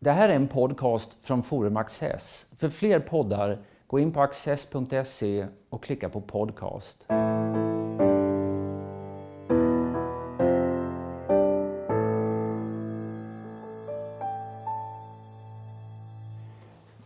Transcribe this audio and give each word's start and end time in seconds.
Det 0.00 0.10
här 0.10 0.28
är 0.28 0.36
en 0.36 0.48
podcast 0.48 1.16
från 1.22 1.42
Forum 1.42 1.76
Access. 1.76 2.46
För 2.58 2.68
fler 2.68 3.00
poddar, 3.00 3.58
gå 3.86 3.98
in 3.98 4.12
på 4.12 4.20
access.se 4.20 5.46
och 5.70 5.82
klicka 5.82 6.08
på 6.08 6.20
podcast. 6.20 7.04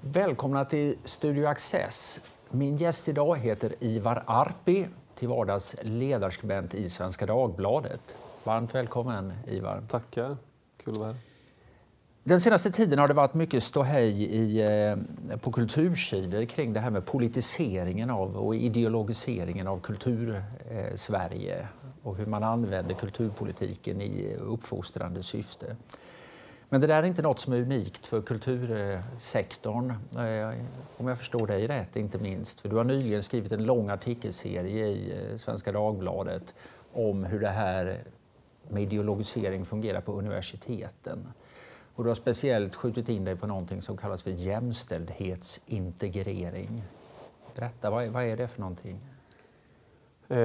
Välkomna 0.00 0.64
till 0.64 0.98
Studio 1.04 1.46
Access. 1.46 2.20
Min 2.50 2.76
gäst 2.76 3.08
idag 3.08 3.38
heter 3.38 3.74
Ivar 3.80 4.24
Arpi, 4.26 4.86
till 5.14 5.28
vardags 5.28 5.76
ledarskribent 5.82 6.74
i 6.74 6.90
Svenska 6.90 7.26
Dagbladet. 7.26 8.16
Varmt 8.44 8.74
välkommen 8.74 9.32
Ivar. 9.46 9.82
Tackar, 9.88 10.36
kul 10.76 10.92
att 10.92 10.98
vara 10.98 11.08
här. 11.12 11.31
Den 12.24 12.40
senaste 12.40 12.70
tiden 12.70 12.98
har 12.98 13.08
det 13.08 13.14
varit 13.14 13.34
mycket 13.34 13.62
ståhej 13.62 14.22
i, 14.22 14.60
eh, 14.60 14.96
på 15.36 15.52
kultursidor 15.52 16.44
kring 16.44 16.72
det 16.72 16.80
här 16.80 16.90
med 16.90 17.06
politiseringen 17.06 18.10
av 18.10 18.36
och 18.36 18.56
ideologiseringen 18.56 19.66
av 19.66 19.80
kultur-Sverige 19.80 21.60
eh, 21.60 21.66
och 22.02 22.16
hur 22.16 22.26
man 22.26 22.42
använder 22.42 22.94
kulturpolitiken 22.94 24.00
i 24.00 24.36
uppfostrande 24.36 25.22
syfte. 25.22 25.76
Men 26.68 26.80
det 26.80 26.86
där 26.86 27.02
är 27.02 27.06
inte 27.06 27.22
något 27.22 27.40
som 27.40 27.52
är 27.52 27.60
unikt 27.60 28.06
för 28.06 28.22
kultursektorn, 28.22 29.90
eh, 29.90 30.64
om 30.96 31.08
jag 31.08 31.18
förstår 31.18 31.46
dig 31.46 31.66
rätt 31.66 31.96
inte 31.96 32.18
minst. 32.18 32.60
För 32.60 32.68
du 32.68 32.76
har 32.76 32.84
nyligen 32.84 33.22
skrivit 33.22 33.52
en 33.52 33.64
lång 33.64 33.90
artikelserie 33.90 34.86
i 34.86 35.38
Svenska 35.38 35.72
Dagbladet 35.72 36.54
om 36.92 37.24
hur 37.24 37.40
det 37.40 37.48
här 37.48 38.02
med 38.68 38.82
ideologisering 38.82 39.64
fungerar 39.64 40.00
på 40.00 40.12
universiteten. 40.12 41.26
Och 41.94 42.04
du 42.04 42.10
har 42.10 42.14
speciellt 42.14 42.74
skjutit 42.74 43.08
in 43.08 43.24
dig 43.24 43.36
på 43.36 43.46
någonting 43.46 43.82
som 43.82 43.96
kallas 43.96 44.22
för 44.22 44.30
jämställdhetsintegrering. 44.30 46.82
Berätta, 47.54 47.90
vad, 47.90 48.08
vad 48.08 48.24
är 48.24 48.36
det 48.36 48.48
för 48.48 48.60
någonting? 48.60 49.00
Eh, 50.28 50.38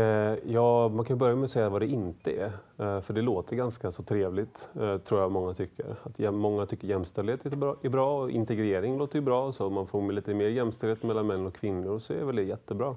ja, 0.46 0.90
man 0.90 1.06
kan 1.06 1.18
börja 1.18 1.36
med 1.36 1.44
att 1.44 1.52
säga 1.52 1.70
vad 1.70 1.82
det 1.82 1.88
inte 1.88 2.32
är. 2.32 2.52
Eh, 2.78 3.02
för 3.02 3.14
det 3.14 3.22
låter 3.22 3.56
ganska 3.56 3.92
så 3.92 4.04
trevligt, 4.04 4.70
eh, 4.80 4.98
tror 4.98 5.22
jag 5.22 5.32
många 5.32 5.54
tycker. 5.54 5.96
Att 6.04 6.34
många 6.34 6.66
tycker 6.66 6.88
jämställdhet 6.88 7.46
är 7.46 7.50
bra, 7.50 7.76
är 7.82 7.90
bra 7.90 8.22
och 8.22 8.32
integrering 8.32 8.98
låter 8.98 9.20
ju 9.20 9.26
bra. 9.26 9.52
Så 9.52 9.68
om 9.68 9.74
man 9.74 9.88
får 9.88 10.12
lite 10.12 10.34
mer 10.34 10.48
jämställdhet 10.48 11.04
mellan 11.04 11.28
män 11.28 11.46
och 11.46 11.56
kvinnor 11.56 12.00
så 12.00 12.14
är 12.14 12.24
väl 12.24 12.36
det 12.36 12.44
jättebra. 12.44 12.96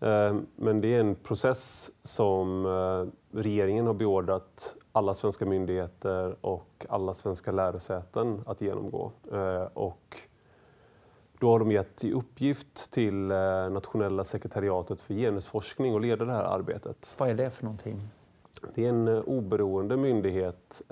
Eh, 0.00 0.36
men 0.56 0.80
det 0.80 0.94
är 0.94 1.00
en 1.00 1.14
process 1.14 1.90
som 2.02 2.66
eh, 2.66 3.04
regeringen 3.36 3.86
har 3.86 3.94
beordrat 3.94 4.76
alla 4.92 5.14
svenska 5.14 5.46
myndigheter 5.46 6.36
och 6.40 6.86
alla 6.88 7.14
svenska 7.14 7.52
lärosäten 7.52 8.42
att 8.46 8.60
genomgå. 8.60 9.12
Eh, 9.32 9.68
och 9.74 10.16
då 11.38 11.50
har 11.50 11.58
de 11.58 11.72
gett 11.72 12.04
i 12.04 12.12
uppgift 12.12 12.90
till 12.90 13.26
Nationella 13.70 14.24
sekretariatet 14.24 15.02
för 15.02 15.14
genusforskning 15.14 15.96
att 15.96 16.02
leda 16.02 16.24
det 16.24 16.32
här 16.32 16.44
arbetet. 16.44 17.16
Vad 17.18 17.28
är 17.28 17.34
det 17.34 17.50
för 17.50 17.64
någonting? 17.64 18.08
Det 18.74 18.84
är 18.84 18.88
en 18.88 19.08
oberoende 19.08 19.96
myndighet 19.96 20.82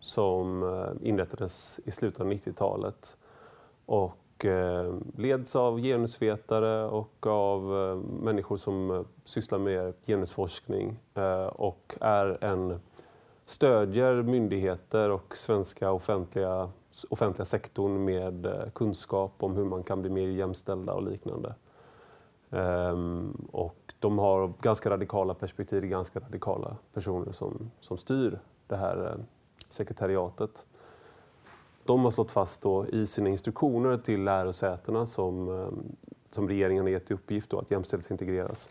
som 0.00 0.62
inrättades 1.02 1.80
i 1.84 1.90
slutet 1.90 2.20
av 2.20 2.26
90-talet. 2.26 3.16
Och 3.86 4.21
och 4.42 4.46
eh, 4.46 4.94
leds 5.16 5.56
av 5.56 5.80
genusvetare 5.80 6.84
och 6.84 7.26
av 7.26 7.76
eh, 7.78 7.96
människor 8.22 8.56
som 8.56 8.90
eh, 8.90 9.02
sysslar 9.24 9.58
med 9.58 9.94
genusforskning 10.06 11.00
och 11.52 11.94
är 12.00 12.44
en, 12.44 12.80
stödjer 13.44 14.22
myndigheter 14.22 15.10
och 15.10 15.36
svenska 15.36 15.92
offentliga, 15.92 16.70
offentliga 17.10 17.44
sektorn 17.44 18.04
med 18.04 18.70
kunskap 18.74 19.32
om 19.38 19.56
hur 19.56 19.64
man 19.64 19.82
kan 19.82 20.00
bli 20.00 20.10
mer 20.10 20.28
jämställda 20.28 20.92
och 20.92 21.02
liknande. 21.02 21.54
Ehm, 22.50 23.48
och 23.52 23.94
de 23.98 24.18
har 24.18 24.52
ganska 24.60 24.90
radikala 24.90 25.34
perspektiv, 25.34 25.82
ganska 25.82 26.20
radikala 26.20 26.76
personer 26.92 27.32
som, 27.32 27.70
som 27.80 27.98
styr 27.98 28.38
det 28.66 28.76
här 28.76 29.18
sekretariatet 29.68 30.66
de 31.84 32.04
har 32.04 32.10
slått 32.10 32.32
fast 32.32 32.62
då 32.62 32.86
i 32.86 33.06
sina 33.06 33.28
instruktioner 33.28 33.96
till 33.96 34.24
lärosätena 34.24 35.06
som, 35.06 35.60
eh, 35.60 35.68
som 36.30 36.48
regeringen 36.48 36.84
har 36.84 36.90
gett 36.90 37.10
i 37.10 37.14
uppgift 37.14 37.50
då, 37.50 37.58
att 37.58 37.70
jämställdhetsintegreras 37.70 38.68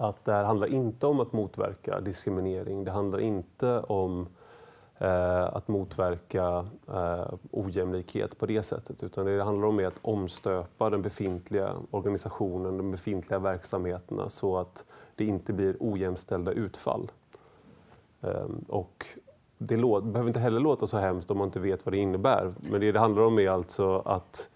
att 0.00 0.24
det 0.24 0.32
här 0.32 0.44
handlar 0.44 0.66
inte 0.66 1.06
om 1.06 1.20
att 1.20 1.32
motverka 1.32 2.00
diskriminering. 2.00 2.84
Det 2.84 2.90
handlar 2.90 3.18
inte 3.18 3.80
om 3.80 4.28
eh, 4.98 5.44
att 5.44 5.68
motverka 5.68 6.66
eh, 6.88 7.34
ojämlikhet 7.50 8.38
på 8.38 8.46
det 8.46 8.62
sättet. 8.62 9.02
Utan 9.02 9.26
det 9.26 9.36
det 9.36 9.44
handlar 9.44 9.68
om 9.68 9.86
att 9.86 9.98
omstöpa 10.02 10.90
den 10.90 11.02
befintliga 11.02 11.74
organisationen, 11.90 12.76
de 12.76 12.90
befintliga 12.90 13.38
verksamheterna 13.38 14.28
så 14.28 14.58
att 14.58 14.84
det 15.14 15.24
inte 15.24 15.52
blir 15.52 15.76
ojämställda 15.80 16.52
utfall. 16.52 17.10
Eh, 18.20 18.48
och 18.68 19.06
det 19.58 19.76
behöver 19.76 20.26
inte 20.26 20.40
heller 20.40 20.60
låta 20.60 20.86
så 20.86 20.98
hemskt 20.98 21.30
om 21.30 21.38
man 21.38 21.48
inte 21.48 21.60
vet 21.60 21.86
vad 21.86 21.92
det 21.92 21.98
innebär. 21.98 22.54
Men 22.70 22.80
det 22.80 22.92
det 22.92 22.98
handlar 22.98 23.22
om 23.22 23.38
är 23.38 23.48
alltså 23.48 23.98
att, 23.98 24.48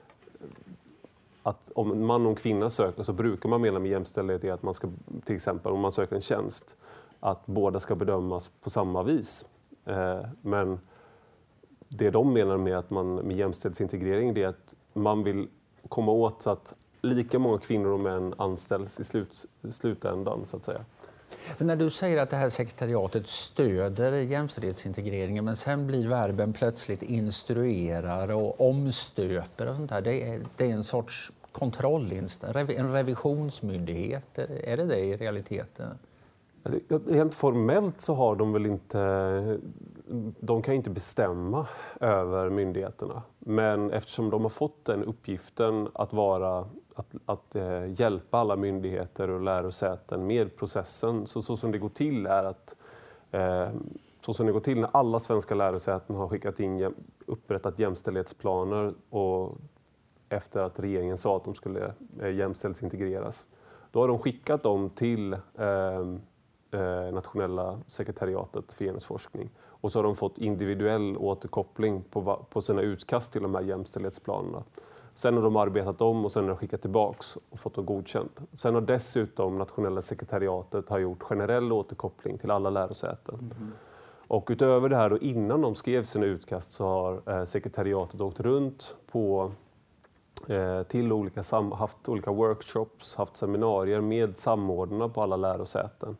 att 1.43 1.71
om 1.75 1.93
en 1.93 2.07
man 2.07 2.23
och 2.23 2.31
en 2.31 2.37
kvinna 2.37 2.71
söker 2.71 3.03
så 3.03 3.13
brukar 3.13 3.49
man 3.49 3.61
mena 3.61 3.79
med 3.79 3.91
jämställdhet 3.91 4.45
är 4.45 4.53
att 4.53 4.63
man 4.63 4.75
ska, 4.75 4.89
till 5.25 5.35
exempel 5.35 5.73
om 5.73 5.81
man 5.81 5.93
söker 5.93 6.15
en 6.15 6.23
tjänst, 6.23 6.77
att 7.21 7.47
båda 7.47 7.81
ska 7.81 7.95
bedömas 7.95 8.51
på 8.63 8.71
samma 8.71 9.03
vis. 9.03 9.49
Eh, 9.85 10.21
men 10.43 10.81
det 11.89 12.11
de 12.11 12.33
menar 12.33 12.57
med, 12.57 12.79
att 12.79 12.91
man, 12.91 13.15
med 13.15 13.37
jämställdhetsintegrering 13.37 14.39
är 14.39 14.49
att 14.49 14.75
man 14.93 15.23
vill 15.23 15.49
komma 15.89 16.13
åt 16.13 16.43
så 16.43 16.51
att 16.51 16.75
lika 17.03 17.39
många 17.39 17.59
kvinnor 17.59 17.91
och 17.91 18.01
män 18.01 18.35
anställs 18.39 19.01
i 19.01 19.05
slut, 19.05 19.47
slutändan. 19.71 20.47
så 20.47 20.57
att 20.57 20.65
säga. 20.65 20.85
För 21.57 21.65
när 21.65 21.77
du 21.77 21.91
säger 21.91 22.23
att 22.23 22.31
det 22.31 22.37
här 22.37 22.49
sekretariatet 22.49 23.27
stöder 23.27 24.13
jämställdhetsintegreringen 24.13 25.45
men 25.45 25.57
sen 25.57 25.87
blir 25.87 26.09
verben 26.09 26.53
plötsligt 26.53 27.03
instruerar 27.03 28.31
och 28.31 28.61
omstöper 28.61 29.69
och 29.69 29.77
sånt 29.77 29.91
där. 29.91 30.03
Det 30.03 30.23
är, 30.23 30.41
det 30.57 30.71
är 30.71 30.75
en 30.75 30.85
sorts 30.85 31.33
kontrollinstans, 31.53 32.57
en 32.57 32.93
revisionsmyndighet. 32.93 34.39
Är 34.39 34.77
det 34.77 34.85
det 34.85 34.99
i 34.99 35.17
realiteten? 35.17 35.99
Alltså, 36.63 36.99
rent 37.07 37.35
formellt 37.35 38.01
så 38.01 38.15
har 38.15 38.37
de 38.37 38.53
väl 38.53 38.67
inte... 38.67 39.59
De 40.41 40.63
kan 40.63 40.75
inte 40.75 40.91
bestämma 40.91 41.67
över 42.01 42.51
myndigheterna. 42.51 43.23
Men 43.39 43.91
eftersom 43.91 44.31
de 44.31 44.43
har 44.43 44.49
fått 44.49 44.85
den 44.85 45.05
uppgiften 45.05 45.89
att 45.95 46.13
vara 46.13 46.69
att, 46.95 47.15
att 47.27 47.57
eh, 47.57 48.01
hjälpa 48.01 48.39
alla 48.39 48.57
myndigheter 48.57 49.31
och 49.31 49.41
lärosäten 49.41 50.27
med 50.27 50.57
processen. 50.57 51.27
Så, 51.27 51.43
så 51.43 51.57
som 51.57 51.73
det 51.73 51.79
går 51.79 51.89
till 51.89 52.27
är 52.27 52.45
att 52.45 52.77
eh, 53.31 53.69
så 54.21 54.35
som 54.35 54.47
det 54.47 54.53
går 54.53 54.61
till 54.61 54.81
när 54.81 54.91
alla 54.93 55.21
svenska 55.21 55.55
lärosäten 55.55 56.17
har 56.17 56.29
skickat 56.29 56.61
in 56.61 56.95
upprättat 57.27 57.79
jämställdhetsplaner 57.79 58.95
och 59.11 59.59
efter 60.29 60.61
att 60.61 60.81
regeringen 60.81 61.17
sa 61.17 61.37
att 61.37 61.45
de 61.45 61.55
skulle 61.55 61.93
eh, 62.21 62.35
jämställdhetsintegreras. 62.35 63.47
Då 63.91 64.01
har 64.01 64.09
de 64.09 64.19
skickat 64.19 64.63
dem 64.63 64.91
till 64.91 65.33
eh, 65.33 65.39
eh, 66.71 67.13
nationella 67.13 67.81
sekretariatet 67.87 68.73
för 68.73 68.85
genusforskning 68.85 69.51
och 69.61 69.93
så 69.93 69.99
har 69.99 70.05
de 70.05 70.17
fått 70.17 70.39
individuell 70.39 71.17
återkoppling 71.17 72.03
på, 72.03 72.47
på 72.51 72.61
sina 72.61 72.83
utkast 72.83 73.33
till 73.33 73.43
de 73.43 73.55
här 73.55 73.63
jämställdhetsplanerna. 73.63 74.63
Sen 75.15 75.37
har 75.37 75.43
de 75.43 75.57
arbetat 75.57 76.01
om 76.01 76.25
och 76.25 76.33
sen 76.33 76.43
har 76.43 76.51
de 76.51 76.57
skickat 76.57 76.81
tillbaks 76.81 77.39
och 77.51 77.59
fått 77.59 77.75
det 77.75 77.83
godkänt. 77.83 78.41
Sen 78.53 78.75
har 78.75 78.81
dessutom 78.81 79.59
nationella 79.59 80.03
sekretariatet 80.03 80.89
har 80.89 80.99
gjort 80.99 81.23
generell 81.23 81.73
återkoppling 81.73 82.39
till 82.39 82.51
alla 82.51 82.71
lärosäten. 82.71 83.35
Mm. 83.39 83.73
Och 84.27 84.49
utöver 84.51 84.89
det 84.89 84.97
här, 84.97 85.11
då, 85.11 85.19
innan 85.19 85.61
de 85.61 85.75
skrev 85.75 86.05
sina 86.05 86.27
utkast, 86.27 86.73
så 86.73 86.87
har 86.87 87.23
eh, 87.27 87.45
sekretariatet 87.45 88.21
åkt 88.21 88.41
runt 88.41 88.97
på, 89.13 89.53
eh, 90.49 90.83
till 90.83 91.13
olika 91.13 91.43
haft 91.75 92.09
olika 92.09 92.33
workshops, 92.33 93.15
haft 93.15 93.37
seminarier 93.37 94.01
med 94.01 94.39
samordnarna 94.39 95.09
på 95.09 95.23
alla 95.23 95.37
lärosäten. 95.37 96.17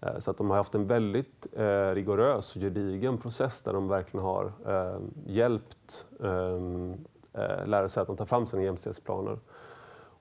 Eh, 0.00 0.18
så 0.18 0.30
att 0.30 0.38
de 0.38 0.50
har 0.50 0.56
haft 0.56 0.74
en 0.74 0.86
väldigt 0.86 1.46
eh, 1.52 1.90
rigorös 1.94 2.56
och 2.56 2.62
gedigen 2.62 3.18
process 3.18 3.62
där 3.62 3.72
de 3.72 3.88
verkligen 3.88 4.26
har 4.26 4.52
eh, 4.66 5.00
hjälpt 5.26 6.06
ehm, 6.24 6.92
eh, 6.92 6.98
Eh, 7.34 7.66
lärosäten 7.66 8.16
tar 8.16 8.24
fram 8.24 8.46
sina 8.46 8.62
jämställdhetsplaner. 8.62 9.38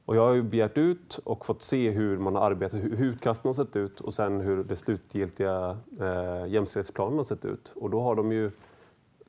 Och 0.06 0.16
jag 0.16 0.22
har 0.22 0.34
ju 0.34 0.44
begärt 0.44 0.78
ut 0.78 1.20
och 1.24 1.46
fått 1.46 1.62
se 1.62 1.90
hur 1.90 2.18
man 2.18 2.36
har 2.36 2.52
arbetat, 2.52 2.80
hur 2.80 3.06
utkasten 3.06 3.50
har 3.50 3.54
sett 3.54 3.76
ut 3.76 4.00
och 4.00 4.14
sen 4.14 4.42
hur 4.42 4.64
det 4.64 4.76
slutgiltiga 4.76 5.78
eh, 6.00 6.48
jämställdhetsplanen 6.48 7.18
har 7.18 7.24
sett 7.24 7.46
ut. 7.46 7.72
Och 7.76 7.90
då 7.90 8.02
har 8.02 8.16
de 8.16 8.32
ju, 8.32 8.52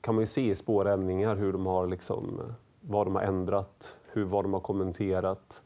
kan 0.01 0.15
man 0.15 0.23
ju 0.23 0.27
se 0.27 0.51
i 0.51 0.55
spårändringar 0.55 1.37
hur 1.37 1.53
de 1.53 1.67
har 1.67 1.87
liksom, 1.87 2.41
vad 2.81 3.07
de 3.07 3.15
har 3.15 3.23
ändrat, 3.23 3.97
hur, 4.07 4.25
vad 4.25 4.45
de 4.45 4.53
har 4.53 4.61
kommenterat. 4.61 5.63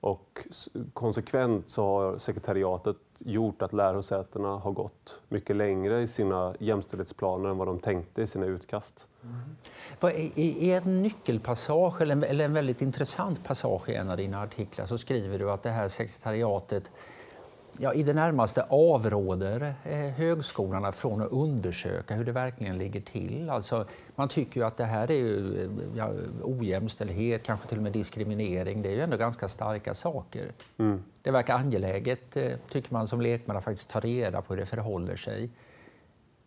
Och 0.00 0.46
konsekvent 0.92 1.70
så 1.70 1.84
har 1.84 2.18
sekretariatet 2.18 2.96
gjort 3.18 3.62
att 3.62 3.72
lärosätena 3.72 4.48
har 4.48 4.72
gått 4.72 5.20
mycket 5.28 5.56
längre 5.56 6.02
i 6.02 6.06
sina 6.06 6.54
jämställdhetsplaner 6.58 7.48
än 7.48 7.58
vad 7.58 7.68
de 7.68 7.78
tänkte 7.78 8.22
i 8.22 8.26
sina 8.26 8.46
utkast. 8.46 9.08
Mm. 9.22 10.30
I 10.34 10.70
en 10.70 11.02
nyckelpassage, 11.02 12.00
eller 12.00 12.40
en 12.40 12.52
väldigt 12.52 12.82
intressant 12.82 13.44
passage 13.44 13.88
i 13.88 13.94
en 13.94 14.10
av 14.10 14.16
dina 14.16 14.42
artiklar, 14.42 14.86
så 14.86 14.98
skriver 14.98 15.38
du 15.38 15.50
att 15.50 15.62
det 15.62 15.70
här 15.70 15.88
sekretariatet 15.88 16.90
ja, 17.78 17.94
i 17.94 18.02
det 18.02 18.12
närmaste 18.12 18.62
avråder 18.68 19.74
eh, 19.84 19.98
högskolorna 19.98 20.92
från 20.92 21.22
att 21.22 21.32
undersöka 21.32 22.14
hur 22.14 22.24
det 22.24 22.32
verkligen 22.32 22.78
ligger 22.78 23.00
till. 23.00 23.50
Alltså, 23.50 23.86
man 24.14 24.28
tycker 24.28 24.60
ju 24.60 24.66
att 24.66 24.76
det 24.76 24.84
här 24.84 25.10
är 25.10 25.14
ju, 25.14 25.68
ja, 25.96 26.10
ojämställdhet, 26.42 27.42
kanske 27.42 27.68
till 27.68 27.76
och 27.76 27.82
med 27.82 27.92
diskriminering. 27.92 28.82
Det 28.82 28.88
är 28.88 28.92
ju 28.92 29.00
ändå 29.00 29.16
ganska 29.16 29.48
starka 29.48 29.94
saker. 29.94 30.52
Mm. 30.78 31.02
Det 31.22 31.30
verkar 31.30 31.54
angeläget, 31.54 32.36
eh, 32.36 32.52
tycker 32.70 32.92
man 32.92 33.06
som 33.06 33.20
lekman, 33.20 33.56
att 33.56 33.64
faktiskt 33.64 33.90
ta 33.90 34.00
reda 34.00 34.42
på 34.42 34.54
hur 34.54 34.60
det 34.60 34.66
förhåller 34.66 35.16
sig. 35.16 35.50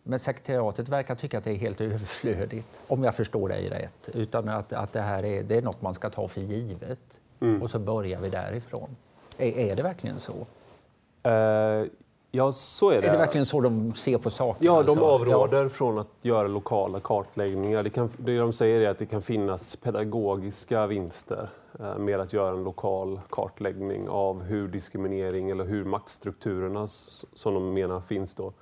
Men 0.02 0.18
sekretariatet 0.18 0.88
verkar 0.88 1.14
tycka 1.14 1.38
att 1.38 1.44
det 1.44 1.50
är 1.50 1.56
helt 1.56 1.80
överflödigt, 1.90 2.80
om 2.86 3.04
jag 3.04 3.14
förstår 3.14 3.48
dig 3.48 3.66
rätt. 3.66 4.08
Utan 4.14 4.48
att, 4.48 4.72
att 4.72 4.92
det 4.92 5.00
här 5.00 5.24
är, 5.24 5.42
det 5.42 5.56
är 5.56 5.62
något 5.62 5.82
man 5.82 5.94
ska 5.94 6.10
ta 6.10 6.28
för 6.28 6.40
givet. 6.40 7.20
Mm. 7.40 7.62
Och 7.62 7.70
så 7.70 7.78
börjar 7.78 8.20
vi 8.20 8.28
därifrån. 8.28 8.96
Är, 9.38 9.58
är 9.58 9.76
det 9.76 9.82
verkligen 9.82 10.18
så? 10.18 10.46
Uh, 11.26 11.88
ja, 12.30 12.52
så 12.52 12.90
är 12.90 13.02
det. 13.02 13.08
Är 13.08 13.12
det 13.12 13.18
verkligen 13.18 13.46
så 13.46 13.60
de 13.60 13.94
ser 13.94 14.18
på 14.18 14.30
saker? 14.30 14.64
Ja, 14.64 14.82
de 14.82 14.90
alltså? 14.90 15.04
avråder 15.04 15.62
ja. 15.62 15.68
från 15.68 15.98
att 15.98 16.08
göra 16.22 16.48
lokala 16.48 17.00
kartläggningar. 17.00 17.82
Det, 17.82 17.90
kan, 17.90 18.10
det 18.16 18.38
de 18.38 18.52
säger 18.52 18.80
är 18.80 18.88
att 18.90 18.98
det 18.98 19.06
kan 19.06 19.22
finnas 19.22 19.76
pedagogiska 19.76 20.86
vinster 20.86 21.48
uh, 21.80 21.98
med 21.98 22.20
att 22.20 22.32
göra 22.32 22.56
en 22.56 22.64
lokal 22.64 23.20
kartläggning 23.30 24.08
av 24.08 24.42
hur 24.42 24.68
diskriminering 24.68 25.50
eller 25.50 25.64
hur 25.64 25.84
maktstrukturerna 25.84 26.86
som 26.86 27.54
de 27.54 27.74
menar 27.74 28.00
finns 28.00 28.34
då 28.34 28.52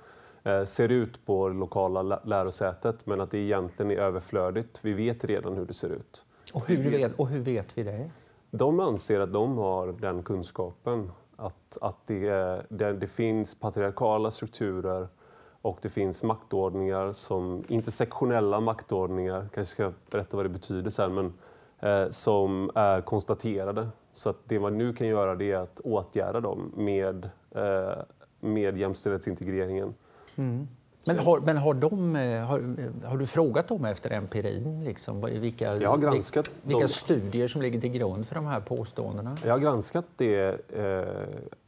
uh, 0.47 0.65
ser 0.65 0.89
ut 0.89 1.25
på 1.25 1.49
det 1.49 1.55
lokala 1.55 2.21
lärosätet, 2.23 3.05
men 3.05 3.21
att 3.21 3.31
det 3.31 3.37
egentligen 3.37 3.91
är 3.91 3.97
överflödigt. 3.97 4.79
Vi 4.81 4.93
vet 4.93 5.25
redan 5.25 5.53
hur 5.53 5.65
det 5.65 5.73
ser 5.73 5.89
ut. 5.89 6.25
Och 6.53 6.67
hur 6.67 6.91
vet, 6.91 7.19
och 7.19 7.27
hur 7.27 7.39
vet 7.39 7.77
vi 7.77 7.83
det? 7.83 8.09
De 8.51 8.79
anser 8.79 9.19
att 9.19 9.33
de 9.33 9.57
har 9.57 9.87
den 9.87 10.23
kunskapen 10.23 11.11
att, 11.41 11.77
att 11.81 12.07
det, 12.07 12.61
det, 12.69 12.93
det, 12.93 13.07
finns 13.07 13.55
patriarkala 13.55 14.31
strukturer 14.31 15.07
och 15.61 15.79
det 15.81 15.89
finns 15.89 16.23
maktordningar, 16.23 17.11
som 17.11 17.63
intersektionella 17.67 18.59
maktordningar, 18.59 19.49
kanske 19.53 19.71
ska 19.71 19.91
berätta 20.11 20.37
vad 20.37 20.45
det 20.45 20.49
betyder 20.49 20.89
sen, 20.89 21.13
men 21.13 21.33
eh, 21.79 22.09
som 22.09 22.71
är 22.75 23.01
konstaterade. 23.01 23.89
Så 24.11 24.29
att 24.29 24.37
det 24.45 24.59
man 24.59 24.77
nu 24.77 24.93
kan 24.93 25.07
göra 25.07 25.35
det 25.35 25.51
är 25.51 25.57
att 25.57 25.79
åtgärda 25.79 26.39
dem 26.39 26.71
med, 26.75 27.29
eh, 27.51 28.03
med 28.39 28.77
jämställdhetsintegreringen. 28.77 29.93
Mm. 30.35 30.67
Men, 31.05 31.19
har, 31.19 31.39
men 31.39 31.57
har, 31.57 31.73
de, 31.73 32.15
eh, 32.15 32.47
har, 32.47 32.75
har, 33.07 33.17
du 33.17 33.25
frågat 33.25 33.67
dem 33.67 33.85
efter 33.85 34.11
empirin? 34.11 34.83
Liksom? 34.83 35.21
Vilka, 35.21 35.75
jag 35.75 35.89
har 35.89 35.97
granskat 35.97 36.51
vilka 36.61 36.81
de... 36.81 36.87
studier 36.87 37.47
som 37.47 37.61
ligger 37.61 37.81
till 37.81 37.91
grund 37.91 38.27
för 38.27 38.35
de 38.35 38.45
här 38.45 38.59
påståendena? 38.59 39.37
Jag 39.45 39.51
har 39.51 39.59
granskat 39.59 40.05
det, 40.15 40.69
eh, 40.69 41.05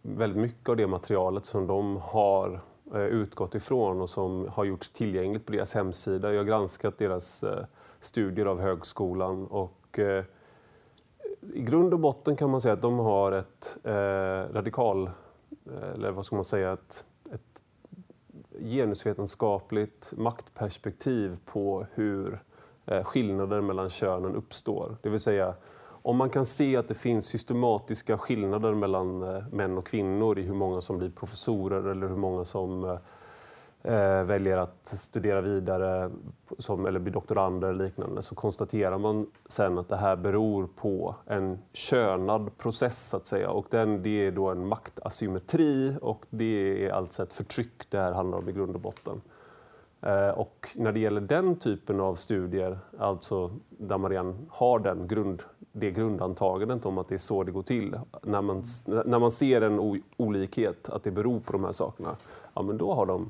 väldigt 0.02 0.42
mycket 0.42 0.70
av 0.70 0.76
det 0.76 0.88
materialet 0.88 1.46
som 1.46 1.68
de 1.68 1.98
har 1.98 2.60
eh, 2.94 3.02
utgått 3.02 3.56
ifrån 3.56 4.02
och 4.02 4.10
som 4.10 4.48
har 4.52 4.66
gjorts 4.66 4.90
tillgängligt 4.90 5.46
på 5.46 5.52
deras 5.52 5.74
hemsida. 5.74 6.32
Jag 6.32 6.40
har 6.40 6.46
granskat 6.46 6.98
deras 6.98 7.44
eh, 7.44 7.66
studier 8.00 8.46
av 8.46 8.62
högskolan 8.62 9.48
och 9.48 10.00
eh, 10.00 10.24
i 11.54 11.62
grund 11.62 11.94
och 11.94 12.00
botten 12.00 12.36
kan 12.36 12.50
man 12.50 12.62
säga 12.62 12.74
att 12.74 12.82
de 12.82 13.00
har 13.00 13.32
ett 13.32 13.78
eh, 13.84 14.54
radikal, 14.54 15.10
eller 15.94 16.12
vad 16.12 16.26
ska 16.26 16.36
man 16.36 16.46
säga, 16.46 16.74
ett 16.74 17.06
genusvetenskapligt 18.64 20.14
maktperspektiv 20.18 21.40
på 21.46 21.86
hur 21.94 22.40
eh, 22.86 23.04
skillnader 23.04 23.62
mellan 23.62 23.90
könen 23.90 24.36
uppstår. 24.36 24.98
Det 25.02 25.10
vill 25.10 25.20
säga, 25.20 25.54
om 25.86 26.18
man 26.18 26.30
kan 26.30 26.46
se 26.46 26.78
att 26.78 26.88
det 26.88 26.96
finns 26.96 27.26
systematiska 27.26 28.18
skillnader 28.18 28.74
mellan 28.74 29.24
eh, 29.24 29.44
män 29.52 29.78
och 29.78 29.88
kvinnor 29.88 30.40
i 30.40 30.42
hur 30.42 30.54
många 30.54 30.82
som 30.82 30.98
blir 30.98 31.10
professorer 31.10 31.90
eller 31.92 32.08
hur 32.08 32.16
många 32.16 32.46
som 32.46 32.84
eh, 32.84 32.98
eh, 33.84 34.24
väljer 34.24 34.58
att 34.58 34.88
studera 34.88 35.42
vidare 35.42 36.12
som, 36.58 36.86
eller 36.86 37.00
bli 37.00 37.12
doktorander 37.12 37.70
eller 37.70 37.86
liknande 37.86 38.22
så 38.22 38.36
konstaterar 38.36 38.98
man 38.98 39.28
sen 39.46 39.78
att 39.78 39.90
det 39.90 39.96
här 39.96 40.16
beror 40.16 40.68
på 40.76 41.16
en 41.26 41.60
könad 41.74 42.58
process 42.58 43.10
så 43.10 43.18
att 43.18 43.26
säga 43.26 43.50
och 43.50 43.66
den, 43.70 44.04
det 44.04 44.28
är 44.28 44.32
då 44.32 44.50
en 44.50 44.68
maktasymmetri 44.68 45.96
och 46.02 46.26
det 46.30 46.86
är 46.86 46.92
alltså 46.92 47.24
ett 47.24 47.34
förtryck 47.34 47.90
det 47.90 47.98
här 47.98 48.12
handlar 48.12 48.38
om 48.38 48.50
i 48.50 48.52
grund 48.52 48.76
och 48.76 48.82
botten. 48.82 49.22
Eh, 50.02 50.30
och 50.30 50.70
när 50.76 50.92
det 50.92 51.00
gäller 51.00 51.22
den 51.22 51.56
typen 51.56 52.00
av 52.00 52.16
studier, 52.16 52.80
alltså 53.00 53.52
där 53.70 53.98
man 53.98 54.12
redan 54.12 54.46
har 54.50 54.80
den 54.80 55.08
grund, 55.08 55.42
det 55.72 55.92
grundantagandet 55.92 56.86
om 56.86 56.98
att 56.98 57.08
det 57.08 57.16
är 57.16 57.20
så 57.20 57.44
det 57.44 57.52
går 57.52 57.64
till, 57.64 58.00
när 58.22 58.42
man, 58.42 58.64
när 58.86 59.20
man 59.20 59.32
ser 59.32 59.62
en 59.62 60.02
olikhet, 60.18 60.90
att 60.90 61.04
det 61.04 61.12
beror 61.12 61.40
på 61.40 61.52
de 61.52 61.64
här 61.64 61.72
sakerna, 61.72 62.16
ja 62.54 62.62
men 62.62 62.78
då 62.78 62.94
har 62.94 63.06
de 63.06 63.30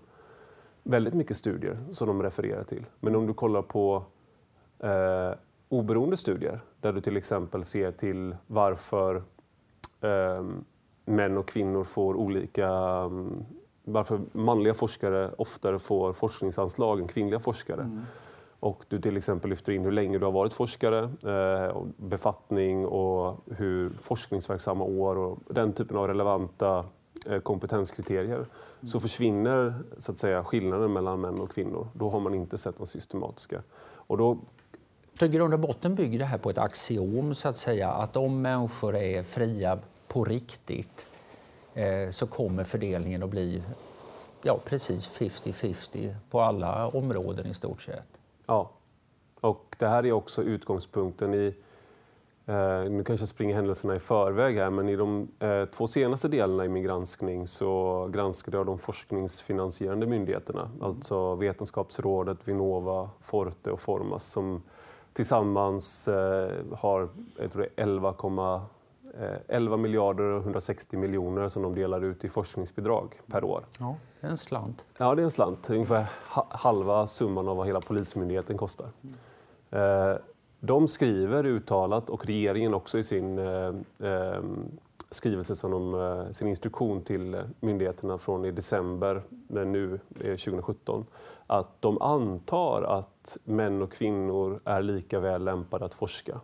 väldigt 0.83 1.13
mycket 1.13 1.38
studier 1.38 1.77
som 1.91 2.07
de 2.07 2.24
refererar 2.24 2.63
till. 2.63 2.85
Men 3.00 3.15
om 3.15 3.27
du 3.27 3.33
kollar 3.33 3.62
på 3.62 4.03
eh, 4.80 5.31
oberoende 5.69 6.18
studier 6.18 6.59
där 6.81 6.94
du 6.94 7.01
till 7.01 7.18
exempel 7.18 7.63
ser 7.63 7.91
till 7.91 8.35
varför 8.47 9.15
eh, 10.01 10.44
män 11.06 11.38
och 11.38 11.47
kvinnor 11.47 11.83
får 11.83 12.15
olika 12.15 12.69
um, 13.03 13.45
varför 13.83 14.21
manliga 14.31 14.74
forskare 14.74 15.31
oftare 15.38 15.80
får 15.80 16.13
forskningsanslag 16.13 17.00
än 17.00 17.07
kvinnliga 17.07 17.39
forskare. 17.39 17.81
Mm. 17.81 18.01
Och 18.59 18.83
du 18.88 19.01
till 19.01 19.18
exempel 19.18 19.50
lyfter 19.50 19.71
in 19.71 19.83
hur 19.83 19.91
länge 19.91 20.18
du 20.18 20.25
har 20.25 20.31
varit 20.31 20.53
forskare, 20.53 21.09
eh, 21.24 21.83
befattning 21.97 22.85
och 22.85 23.38
hur 23.57 23.89
forskningsverksamma 23.89 24.83
år 24.83 25.15
och 25.15 25.39
den 25.50 25.74
typen 25.74 25.97
av 25.97 26.07
relevanta 26.07 26.85
eh, 27.25 27.40
kompetenskriterier 27.40 28.46
så 28.86 29.00
försvinner 29.00 29.84
så 29.98 30.12
att 30.12 30.18
säga, 30.18 30.44
skillnaden 30.44 30.94
mellan 30.94 31.22
män 31.22 31.40
och 31.40 31.52
kvinnor. 31.52 31.88
Då 31.94 32.10
har 32.10 32.20
man 32.20 32.34
inte 32.34 32.58
sett 32.58 32.80
något 32.80 32.90
systematiska. 32.90 33.64
Och 33.81 34.18
då... 34.18 34.38
Så 35.20 35.25
i 35.25 35.28
grund 35.28 35.54
och 35.54 35.60
botten 35.60 35.96
bygger 35.96 36.20
det 36.20 36.25
här 36.25 36.38
på 36.38 36.50
ett 36.50 36.58
axiom 36.58 37.36
så 37.36 37.48
att 37.48 37.58
säga 37.58 37.92
att 37.92 38.18
om 38.18 38.42
människor 38.42 38.96
är 38.96 39.24
fria 39.24 39.80
på 40.08 40.24
riktigt 40.24 41.08
eh, 41.74 42.10
så 42.12 42.28
kommer 42.28 42.64
fördelningen 42.64 43.24
att 43.24 43.30
bli 43.30 43.64
ja, 44.42 44.60
precis 44.66 45.19
50-50 45.19 46.16
på 46.30 46.42
alla 46.42 46.88
områden 46.88 47.48
i 47.48 47.54
stort 47.54 47.81
sett. 47.81 48.08
Ja, 48.46 48.72
och 49.42 49.76
det 49.80 49.88
här 49.88 50.06
är 50.06 50.12
också 50.12 50.44
utgångspunkten 50.44 51.34
i 51.34 51.56
Eh, 52.45 52.90
nu 52.90 53.04
kanske 53.04 53.21
jag 53.21 53.30
springer 53.30 53.56
händelserna 53.56 53.95
i 53.95 54.00
förväg 54.00 54.56
här, 54.56 54.69
men 54.69 54.90
i 54.90 54.95
de 54.95 55.28
eh, 55.40 55.66
två 55.66 55.88
senaste 55.88 56.28
delarna 56.28 56.66
i 56.66 56.69
min 56.69 56.83
granskning 56.83 57.47
så 57.47 58.07
granskade 58.14 58.57
jag 58.57 58.66
de 58.66 58.78
forskningsfinansierande 58.78 60.07
myndigheterna, 60.07 60.62
mm. 60.62 60.81
alltså 60.81 61.35
Vetenskapsrådet, 61.35 62.38
Vinnova, 62.44 63.09
Forte 63.21 63.71
och 63.71 63.80
Formas 63.80 64.23
som 64.23 64.62
tillsammans 65.14 66.07
eh, 66.07 66.52
har 66.78 67.09
jag 67.40 67.52
tror 67.52 67.68
11, 67.76 68.16
11 69.47 69.78
miljarder 69.78 70.23
och 70.23 70.42
160 70.42 70.97
miljoner 70.97 71.50
som 71.50 71.64
de 71.64 71.76
delar 71.76 72.04
ut 72.04 72.23
i 72.23 72.30
forskningsbidrag 72.30 73.19
per 73.31 73.44
år. 73.44 73.66
Ja, 73.80 73.95
det 74.19 74.28
är 74.28 74.31
en 74.31 74.38
slant. 74.38 74.85
Ja, 74.97 75.16
det 75.16 75.21
är 75.21 75.23
en 75.23 75.31
slant. 75.31 75.69
Ungefär 75.69 76.06
halva 76.50 77.07
summan 77.07 77.47
av 77.47 77.57
vad 77.57 77.68
hela 77.68 77.81
Polismyndigheten 77.81 78.57
kostar. 78.57 78.88
Mm. 79.04 80.18
De 80.66 80.88
skriver 80.88 81.46
uttalat, 81.46 82.10
och 82.10 82.26
regeringen 82.26 82.74
också 82.74 82.98
i 82.98 83.04
sin 83.04 83.40
eh, 83.40 83.74
eh 84.00 84.42
skrivelse, 85.10 85.56
som 85.56 85.72
de, 85.72 85.94
eh, 85.94 86.32
sin 86.32 86.48
instruktion 86.48 87.02
till 87.02 87.42
myndigheterna 87.60 88.18
från 88.18 88.46
i 88.46 88.52
december 88.52 89.22
men 89.48 89.72
nu 89.72 90.00
2017, 90.18 91.06
att 91.48 91.82
de 91.82 92.02
antar 92.02 92.82
att 92.82 93.38
män 93.44 93.82
och 93.82 93.92
kvinnor 93.92 94.60
är 94.64 94.82
lika 94.82 95.20
väl 95.20 95.44
lämpade 95.44 95.86
att 95.86 95.94
forska. 95.94 96.40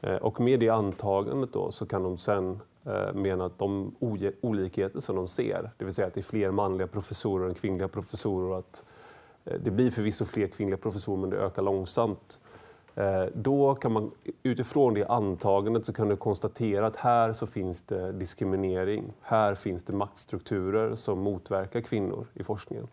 Eh, 0.00 0.16
och 0.16 0.40
med 0.40 0.60
det 0.60 0.68
antagandet 0.68 1.52
då 1.52 1.70
så 1.70 1.86
kan 1.86 2.02
de 2.02 2.18
sen 2.18 2.60
eh, 2.84 3.12
mena 3.14 3.44
att 3.44 3.58
de 3.58 3.94
olikheter 4.40 5.00
som 5.00 5.16
de 5.16 5.28
ser, 5.28 5.70
det 5.78 5.84
vill 5.84 5.94
säga 5.94 6.06
att 6.06 6.14
det 6.14 6.20
är 6.20 6.22
fler 6.22 6.50
manliga 6.50 6.86
professorer 6.86 7.48
än 7.48 7.54
kvinnliga 7.54 7.88
professorer, 7.88 8.58
att 8.58 8.84
det 9.44 9.70
blir 9.70 9.90
förvisso 9.90 10.24
fler 10.24 10.46
kvinnliga 10.46 10.76
professorer 10.76 11.20
men 11.20 11.30
det 11.30 11.36
ökar 11.36 11.62
långsamt, 11.62 12.40
då 13.34 13.74
kan 13.74 13.92
man 13.92 14.10
utifrån 14.42 14.94
det 14.94 15.06
antagandet 15.06 15.86
så 15.86 15.92
kan 15.92 16.08
du 16.08 16.16
konstatera 16.16 16.86
att 16.86 16.96
här 16.96 17.32
så 17.32 17.46
finns 17.46 17.82
det 17.82 18.12
diskriminering. 18.12 19.12
Här 19.20 19.54
finns 19.54 19.84
det 19.84 19.92
maktstrukturer 19.92 20.94
som 20.94 21.20
motverkar 21.20 21.80
kvinnor 21.80 22.26
i 22.34 22.44
forskningen. 22.44 22.88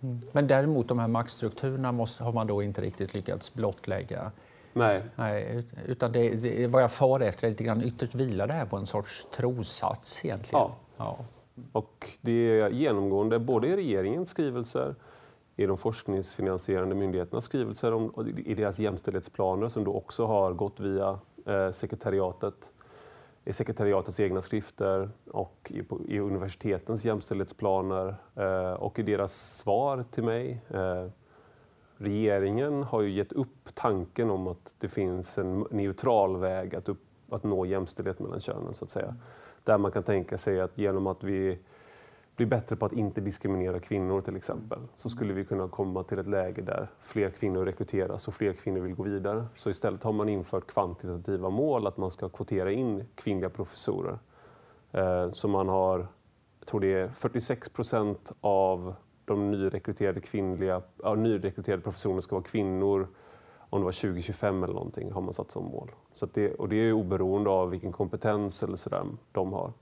Mm. 0.00 0.20
Men 0.32 0.46
däremot 0.46 0.88
de 0.88 0.98
här 0.98 1.08
maktstrukturerna 1.08 1.92
måste, 1.92 2.24
har 2.24 2.32
man 2.32 2.46
då 2.46 2.62
inte 2.62 2.80
riktigt 2.80 3.14
lyckats 3.14 3.54
blottlägga. 3.54 4.32
Nej. 4.72 5.02
Nej 5.16 5.64
utan 5.86 6.12
det, 6.12 6.28
det, 6.28 6.66
vad 6.66 6.82
jag 6.82 6.92
far 6.92 7.20
efter 7.20 7.46
är 7.46 7.50
lite 7.50 7.64
grann 7.64 7.82
ytterst 7.82 8.14
vilar 8.14 8.46
det 8.46 8.52
här 8.52 8.66
på 8.66 8.76
en 8.76 8.86
sorts 8.86 9.26
trossats 9.36 10.24
egentligen. 10.24 10.60
Ja. 10.60 10.76
ja. 10.96 11.18
Och 11.72 12.08
det 12.20 12.60
är 12.60 12.70
genomgående 12.70 13.38
både 13.38 13.68
i 13.68 13.76
regeringens 13.76 14.28
skrivelser, 14.28 14.94
i 15.56 15.66
de 15.66 15.78
forskningsfinansierande 15.78 16.94
myndigheternas 16.94 17.44
skrivelser 17.44 17.92
och 17.92 18.28
i 18.28 18.54
deras 18.54 18.78
jämställdhetsplaner 18.78 19.68
som 19.68 19.84
då 19.84 19.94
också 19.94 20.26
har 20.26 20.52
gått 20.52 20.80
via 20.80 21.18
eh, 21.46 21.70
sekretariatet 21.70 22.72
i 23.44 23.52
sekretariatets 23.52 24.20
egna 24.20 24.42
skrifter 24.42 25.10
och 25.30 25.72
i, 25.74 25.82
på, 25.82 26.00
i 26.08 26.18
universitetens 26.18 27.04
jämställdhetsplaner 27.04 28.16
eh, 28.34 28.72
och 28.72 28.98
i 28.98 29.02
deras 29.02 29.56
svar 29.56 30.04
till 30.10 30.24
mig. 30.24 30.60
Eh, 30.70 31.06
regeringen 31.96 32.82
har 32.82 33.02
ju 33.02 33.10
gett 33.10 33.32
upp 33.32 33.74
tanken 33.74 34.30
om 34.30 34.46
att 34.46 34.74
det 34.78 34.88
finns 34.88 35.38
en 35.38 35.66
neutral 35.70 36.36
väg 36.36 36.74
att, 36.74 36.88
upp, 36.88 37.02
att 37.30 37.44
nå 37.44 37.66
jämställdhet 37.66 38.20
mellan 38.20 38.40
könen, 38.40 38.74
så 38.74 38.84
att 38.84 38.90
säga. 38.90 39.16
Där 39.64 39.78
man 39.78 39.92
kan 39.92 40.02
tänka 40.02 40.38
sig 40.38 40.60
att 40.60 40.78
genom 40.78 41.06
att 41.06 41.24
vi 41.24 41.58
bli 42.36 42.46
bättre 42.46 42.76
på 42.76 42.86
att 42.86 42.92
inte 42.92 43.20
diskriminera 43.20 43.80
kvinnor 43.80 44.20
till 44.20 44.36
exempel, 44.36 44.78
så 44.94 45.08
skulle 45.08 45.32
vi 45.32 45.44
kunna 45.44 45.68
komma 45.68 46.02
till 46.02 46.18
ett 46.18 46.26
läge 46.26 46.62
där 46.62 46.90
fler 47.02 47.30
kvinnor 47.30 47.64
rekryteras 47.64 48.28
och 48.28 48.34
fler 48.34 48.52
kvinnor 48.52 48.80
vill 48.80 48.94
gå 48.94 49.02
vidare. 49.02 49.46
Så 49.56 49.70
istället 49.70 50.02
har 50.02 50.12
man 50.12 50.28
infört 50.28 50.66
kvantitativa 50.66 51.50
mål, 51.50 51.86
att 51.86 51.96
man 51.96 52.10
ska 52.10 52.28
kvotera 52.28 52.72
in 52.72 53.04
kvinnliga 53.14 53.50
professorer. 53.50 54.18
Eh, 54.92 55.30
så 55.32 55.48
man 55.48 55.68
har, 55.68 55.98
jag 56.58 56.68
tror 56.68 56.80
det 56.80 56.94
är 56.94 57.08
46 57.08 57.68
procent 57.68 58.32
av 58.40 58.94
de 59.24 59.50
nyrekryterade, 59.50 60.20
kvinnliga, 60.20 60.82
ja, 61.02 61.14
nyrekryterade 61.14 61.82
professorerna 61.82 62.20
ska 62.20 62.36
vara 62.36 62.44
kvinnor 62.44 63.08
om 63.70 63.80
det 63.80 63.84
var 63.84 63.92
2025 63.92 64.62
eller 64.62 64.74
någonting 64.74 65.12
har 65.12 65.20
man 65.20 65.32
satt 65.32 65.50
som 65.50 65.64
mål. 65.64 65.90
Så 66.12 66.26
det, 66.26 66.54
och 66.54 66.68
det 66.68 66.76
är 66.76 66.92
oberoende 66.92 67.50
av 67.50 67.70
vilken 67.70 67.92
kompetens 67.92 68.62
eller 68.62 68.76
så 68.76 68.90
där 68.90 69.06
de 69.32 69.52
har. 69.52 69.72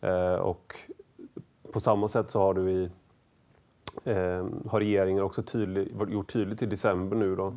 Eh, 0.00 0.34
och 0.34 0.74
på 1.72 1.80
samma 1.80 2.08
sätt 2.08 2.30
så 2.30 2.38
har 2.38 2.54
du 2.54 2.70
i 2.70 2.90
eh, 4.04 4.46
har 4.66 4.80
regeringen 4.80 5.22
också 5.22 5.42
tydlig, 5.42 5.94
gjort 6.08 6.32
tydligt 6.32 6.62
i 6.62 6.66
december 6.66 7.16
nu 7.16 7.36
då, 7.36 7.54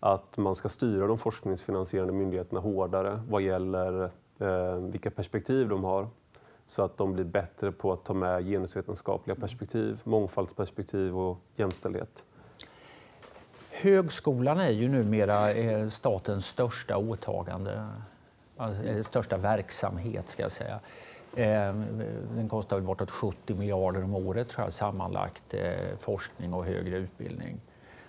att 0.00 0.36
man 0.36 0.54
ska 0.54 0.68
styra 0.68 1.06
de 1.06 1.18
forskningsfinansierande 1.18 2.12
myndigheterna 2.12 2.60
hårdare 2.60 3.22
vad 3.28 3.42
gäller 3.42 4.10
eh, 4.38 4.74
vilka 4.74 5.10
perspektiv 5.10 5.68
de 5.68 5.84
har. 5.84 6.08
Så 6.66 6.82
att 6.82 6.96
de 6.96 7.12
blir 7.12 7.24
bättre 7.24 7.72
på 7.72 7.92
att 7.92 8.04
ta 8.04 8.14
med 8.14 8.44
genusvetenskapliga 8.44 9.36
perspektiv, 9.36 10.00
mångfaldsperspektiv 10.04 11.18
och 11.18 11.38
jämställdhet. 11.56 12.24
Högskolan 13.70 14.60
är 14.60 14.70
ju 14.70 14.88
numera 14.88 15.52
eh, 15.52 15.88
statens 15.88 16.46
största 16.46 16.96
åtagande, 16.96 17.88
alltså, 18.56 19.02
största 19.02 19.36
verksamhet 19.36 20.28
ska 20.28 20.42
jag 20.42 20.52
säga. 20.52 20.80
Eh, 21.36 21.74
den 22.34 22.48
kostar 22.48 22.76
väl 22.76 22.84
bortåt 22.84 23.10
70 23.10 23.54
miljarder 23.54 24.04
om 24.04 24.14
året 24.14 24.48
tror 24.48 24.64
jag, 24.64 24.72
sammanlagt 24.72 25.54
eh, 25.54 25.96
forskning 25.98 26.54
och 26.54 26.64
högre 26.64 26.96
utbildning. 26.96 27.60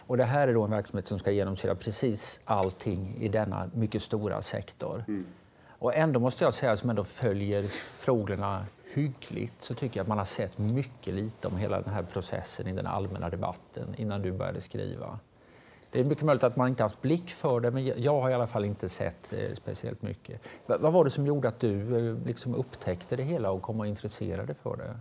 Och 0.07 0.17
det 0.17 0.23
här 0.23 0.47
är 0.47 0.53
då 0.53 0.63
en 0.63 0.71
verksamhet 0.71 1.07
som 1.07 1.19
ska 1.19 1.31
genomsyra 1.31 1.75
precis 1.75 2.41
allting 2.45 3.15
i 3.17 3.27
denna 3.27 3.69
mycket 3.73 4.01
stora 4.01 4.41
sektor. 4.41 5.03
Mm. 5.07 5.25
Och 5.67 5.95
ändå 5.95 6.19
måste 6.19 6.43
jag 6.43 6.53
säga, 6.53 6.77
som 6.77 6.89
ändå 6.89 7.03
följer 7.03 7.63
frågorna 8.03 8.65
hyggligt, 8.93 9.53
så 9.59 9.73
tycker 9.73 9.99
jag 9.99 10.03
att 10.03 10.07
man 10.07 10.17
har 10.17 10.25
sett 10.25 10.57
mycket 10.57 11.13
lite 11.13 11.47
om 11.47 11.57
hela 11.57 11.81
den 11.81 11.93
här 11.93 12.03
processen 12.03 12.67
i 12.67 12.73
den 12.73 12.87
allmänna 12.87 13.29
debatten 13.29 13.95
innan 13.97 14.21
du 14.21 14.31
började 14.31 14.61
skriva. 14.61 15.19
Det 15.93 15.99
är 15.99 16.05
mycket 16.05 16.23
möjligt 16.23 16.43
att 16.43 16.55
man 16.55 16.67
inte 16.67 16.83
haft 16.83 17.01
blick 17.01 17.29
för 17.29 17.59
det, 17.59 17.71
men 17.71 17.85
jag 17.85 18.21
har 18.21 18.29
i 18.29 18.33
alla 18.33 18.47
fall 18.47 18.65
inte 18.65 18.89
sett 18.89 19.33
eh, 19.33 19.53
speciellt 19.53 20.01
mycket. 20.01 20.41
Vad 20.65 20.93
var 20.93 21.03
det 21.03 21.09
som 21.09 21.25
gjorde 21.25 21.47
att 21.47 21.59
du 21.59 21.97
eh, 21.97 22.15
liksom 22.25 22.55
upptäckte 22.55 23.15
det 23.15 23.23
hela 23.23 23.51
och 23.51 23.61
kom 23.61 23.79
och 23.79 23.87
intresserade 23.87 24.53
för 24.53 24.77
det? 24.77 24.95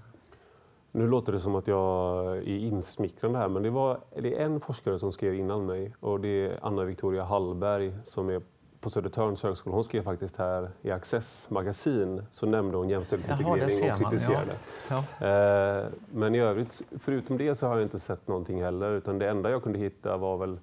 Nu 0.92 1.06
låter 1.06 1.32
det 1.32 1.40
som 1.40 1.54
att 1.54 1.66
jag 1.66 2.36
är 2.36 2.58
insmickrande 2.58 3.38
här, 3.38 3.48
men 3.48 3.62
det, 3.62 3.70
var, 3.70 4.00
det 4.16 4.40
är 4.40 4.44
en 4.44 4.60
forskare 4.60 4.98
som 4.98 5.12
skrev 5.12 5.34
innan 5.34 5.66
mig 5.66 5.94
och 6.00 6.20
det 6.20 6.28
är 6.28 6.58
Anna 6.62 6.84
Victoria 6.84 7.24
Hallberg 7.24 7.94
som 8.04 8.28
är 8.30 8.42
på 8.80 8.90
Södertörns 8.90 9.42
högskola. 9.42 9.74
Hon 9.74 9.84
skrev 9.84 10.02
faktiskt 10.02 10.36
här 10.36 10.70
i 10.82 10.90
Access 10.90 11.50
magasin 11.50 12.26
så 12.30 12.46
nämnde 12.46 12.76
hon 12.76 12.88
jämställdhetsintegrering 12.88 13.92
och 13.92 13.98
kritiserade. 13.98 14.54
Ja. 14.90 15.04
Ja. 15.20 15.26
Eh, 15.26 15.86
men 16.10 16.34
i 16.34 16.40
övrigt, 16.40 16.82
förutom 16.98 17.38
det 17.38 17.54
så 17.54 17.66
har 17.66 17.74
jag 17.74 17.82
inte 17.82 17.98
sett 17.98 18.28
någonting 18.28 18.62
heller 18.62 18.90
utan 18.90 19.18
det 19.18 19.28
enda 19.28 19.50
jag 19.50 19.62
kunde 19.62 19.78
hitta 19.78 20.16
var 20.16 20.36
väl 20.36 20.58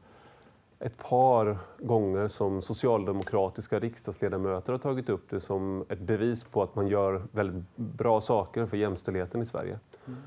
ett 0.80 0.98
par 0.98 1.58
gånger 1.80 2.28
som 2.28 2.62
socialdemokratiska 2.62 3.80
riksdagsledamöter 3.80 4.72
har 4.72 4.80
tagit 4.80 5.10
upp 5.10 5.30
det 5.30 5.40
som 5.40 5.86
ett 5.90 6.00
bevis 6.00 6.44
på 6.44 6.64
att 6.64 6.76
man 6.76 6.88
gör 6.88 7.24
väldigt 7.32 7.78
bra 7.78 8.22
saker 8.22 8.66
för 8.66 8.78
jämställdheten 8.78 9.42
i 9.42 9.46
Sverige. 9.46 9.80
Mm. 10.06 10.20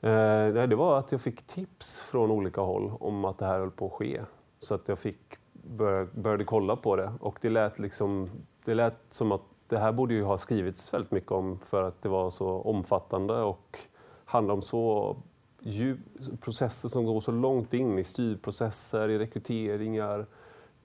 Eh, 0.00 0.68
det 0.68 0.76
var 0.76 0.98
att 0.98 1.12
jag 1.12 1.20
fick 1.20 1.42
tips 1.42 2.00
från 2.00 2.30
olika 2.30 2.60
håll 2.60 2.92
om 3.00 3.24
att 3.24 3.38
det 3.38 3.46
här 3.46 3.58
höll 3.58 3.70
på 3.70 3.86
att 3.86 3.92
ske. 3.92 4.20
Så 4.58 4.74
att 4.74 4.88
jag 4.88 4.98
fick 4.98 5.18
börja, 5.52 6.06
började 6.14 6.44
kolla 6.44 6.76
på 6.76 6.96
det 6.96 7.12
och 7.20 7.38
det 7.40 7.50
lät, 7.50 7.78
liksom, 7.78 8.28
det 8.64 8.74
lät 8.74 8.96
som 9.10 9.32
att 9.32 9.42
det 9.68 9.78
här 9.78 9.92
borde 9.92 10.14
ju 10.14 10.22
ha 10.22 10.38
skrivits 10.38 10.94
väldigt 10.94 11.10
mycket 11.10 11.32
om 11.32 11.58
för 11.58 11.82
att 11.82 12.02
det 12.02 12.08
var 12.08 12.30
så 12.30 12.48
omfattande 12.48 13.42
och 13.42 13.78
handlade 14.24 14.54
om 14.54 14.62
så 14.62 15.16
djup, 15.60 15.98
processer 16.40 16.88
som 16.88 17.04
går 17.04 17.20
så 17.20 17.30
långt 17.30 17.74
in 17.74 17.98
i 17.98 18.04
styrprocesser, 18.04 19.08
i 19.08 19.18
rekryteringar, 19.18 20.26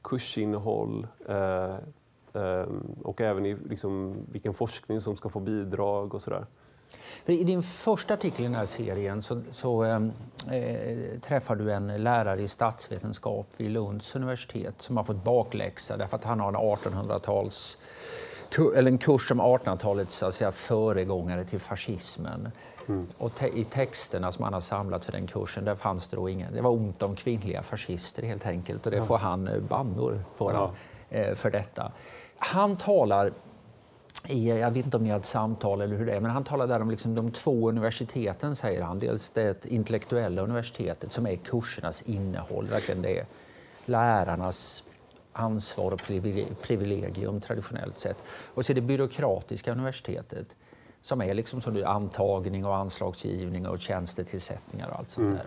kursinnehåll 0.02 1.08
eh, 1.28 1.76
eh, 2.34 2.68
och 3.04 3.22
även 3.22 3.46
i 3.46 3.56
liksom, 3.70 4.16
vilken 4.32 4.54
forskning 4.54 5.02
som 5.02 5.16
ska 5.16 5.30
få 5.30 5.40
bidrag 5.40 6.16
och 6.16 6.22
sådär. 6.22 6.46
I 7.26 7.44
din 7.44 7.64
första 7.64 8.14
artikel 8.14 8.42
i 8.42 8.44
den 8.44 8.56
här 8.56 8.66
serien 8.66 9.22
så, 9.22 9.42
så 9.52 9.84
eh, 9.84 10.02
eh, 10.52 11.20
träffar 11.22 11.56
du 11.56 11.72
en 11.72 12.04
lärare 12.04 12.42
i 12.42 12.48
statsvetenskap 12.48 13.48
vid 13.58 13.72
Lunds 13.72 14.16
universitet 14.16 14.82
som 14.82 14.98
har 14.98 15.04
fått 15.04 15.24
bakläxa 15.24 15.98
därför 15.98 16.18
att 16.18 16.24
han 16.24 16.40
har 16.40 16.48
en 16.48 16.56
1800-tals 16.56 17.78
eller 18.76 18.92
en 18.92 18.98
kurs 18.98 19.32
om 19.32 19.42
1800-talets 19.42 20.44
föregångare 20.52 21.46
till 21.46 21.60
fascismen. 21.60 22.52
Mm. 22.88 23.08
Och 23.18 23.36
te 23.36 23.60
i 23.60 23.64
texterna 23.64 24.32
som 24.32 24.44
han 24.44 24.54
har 24.54 24.60
samlat 24.60 25.06
för 25.06 25.12
den 25.12 25.28
kursen, 25.28 25.66
där 25.66 25.76
fanns 25.76 26.08
det 26.08 26.16
då 26.16 26.30
ingen, 26.30 26.54
det 26.54 26.62
var 26.62 26.72
ont 26.72 27.04
om 27.04 27.16
kvinnliga 27.16 27.62
fascister 27.62 28.24
helt 28.24 28.46
enkelt 28.46 28.86
och 28.86 28.92
det 28.92 29.02
får 29.02 29.18
han 29.18 29.48
eh, 29.48 29.60
bannor 29.60 30.24
för, 30.36 30.54
ja. 30.54 30.72
Eh, 31.10 31.36
för 31.36 31.52
detta. 31.52 31.92
Han 32.38 32.76
talar 32.76 33.34
i, 34.28 34.50
jag 34.50 34.72
vet 34.72 34.86
inte 34.86 34.98
om 34.98 35.04
ni 35.04 35.10
har 35.10 35.20
ett 35.20 35.26
samtal 35.26 35.82
eller 35.82 35.96
hur 35.96 36.06
det 36.06 36.14
är, 36.14 36.20
men 36.20 36.32
han 36.32 36.44
talar 36.44 36.68
där 36.68 36.82
om 36.82 36.92
liksom 36.92 37.16
de 37.16 37.32
två 37.32 37.70
universiteten, 37.70 38.56
säger 38.56 38.82
han. 38.82 39.00
Dels 39.00 39.30
det 39.30 39.66
intellektuella 39.66 40.42
universitetet 40.42 41.12
som 41.12 41.28
är 41.28 41.36
kursernas 41.36 42.02
innehåll, 42.02 42.68
verkligen 42.68 43.02
det 43.02 43.20
är 43.20 43.26
lärarnas 43.86 44.84
ansvar 45.34 45.92
och 45.92 46.02
privilegium 46.62 47.42
traditionellt 47.42 47.98
sett. 47.98 48.18
Och 48.54 48.66
så 48.66 48.74
det 48.74 48.82
byråkratiska 48.82 49.72
universitetet 49.72 50.48
som 51.02 51.22
är 51.22 51.34
liksom 51.34 51.62
som 51.62 51.84
antagning 51.86 52.66
och 52.66 52.76
anslagsgivning 52.76 53.68
och 53.68 53.80
tjänstetillsättningar 53.80 54.90
och 54.90 55.00
allt 55.00 55.10
sånt 55.10 55.26
mm. 55.26 55.38
där. 55.38 55.46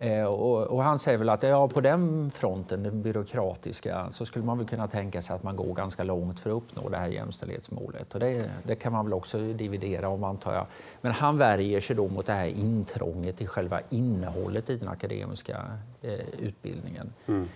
Eh, 0.00 0.24
och, 0.24 0.66
och, 0.66 0.82
han 0.82 0.98
säger 0.98 1.18
väl 1.18 1.28
att 1.28 1.42
ja, 1.42 1.68
på 1.68 1.80
den 1.80 2.30
fronten, 2.30 2.82
den 2.82 3.02
byråkratiska, 3.02 4.10
så 4.10 4.24
skulle 4.26 4.44
man 4.44 4.58
väl 4.58 4.66
kunna 4.66 4.88
tänka 4.88 5.22
sig 5.22 5.36
att 5.36 5.42
man 5.42 5.56
går 5.56 5.74
ganska 5.74 6.04
långt 6.04 6.40
för 6.40 6.50
att 6.50 6.56
uppnå 6.56 6.88
det 6.88 6.96
här 6.96 7.08
jämställdhetsmålet. 7.08 8.14
Och 8.14 8.20
det, 8.20 8.50
det 8.62 8.74
kan 8.74 8.92
man 8.92 9.04
väl 9.04 9.14
också 9.14 9.38
dividera 9.52 10.08
om 10.08 10.24
antar 10.24 10.54
jag. 10.54 10.66
Men 11.00 11.12
han 11.12 11.38
värjer 11.38 11.80
sig 11.80 11.96
då 11.96 12.08
mot 12.08 12.26
det 12.26 12.32
här 12.32 12.46
intrånget 12.46 13.40
i 13.40 13.46
själva 13.46 13.80
innehållet 13.90 14.70
i 14.70 14.76
den 14.76 14.88
akademiska 14.88 15.64
eh, 16.02 16.28
utbildningen. 16.38 17.12
Mm 17.26 17.48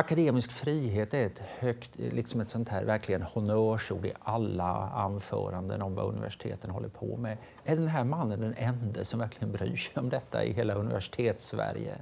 akademisk 0.00 0.52
frihet 0.52 1.14
är 1.14 1.26
ett 1.26 1.38
högt, 1.38 1.90
liksom 1.96 2.40
ett 2.40 2.50
sånt 2.50 2.68
här 2.68 2.84
verkligen 2.84 3.22
honnörsord 3.22 4.06
i 4.06 4.12
alla 4.20 4.88
anföranden 4.88 5.82
om 5.82 5.94
vad 5.94 6.04
universiteten 6.04 6.70
håller 6.70 6.88
på 6.88 7.16
med. 7.16 7.38
Är 7.64 7.76
den 7.76 7.88
här 7.88 8.04
mannen 8.04 8.40
den 8.40 8.54
enda 8.56 9.04
som 9.04 9.20
verkligen 9.20 9.52
bryr 9.52 9.76
sig 9.76 10.00
om 10.00 10.08
detta 10.08 10.44
i 10.44 10.52
hela 10.52 10.74
universitets-Sverige? 10.74 11.94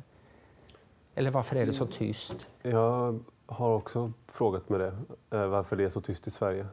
Eller 1.14 1.30
varför 1.30 1.56
är 1.56 1.66
det 1.66 1.72
så 1.72 1.86
tyst? 1.86 2.50
Jag 2.62 3.20
har 3.46 3.74
också 3.74 4.12
frågat 4.26 4.68
mig 4.68 4.78
det, 4.78 4.94
eh, 5.36 5.46
varför 5.46 5.76
det 5.76 5.84
är 5.84 5.88
så 5.88 6.00
tyst 6.00 6.26
i 6.26 6.30
Sverige. 6.30 6.66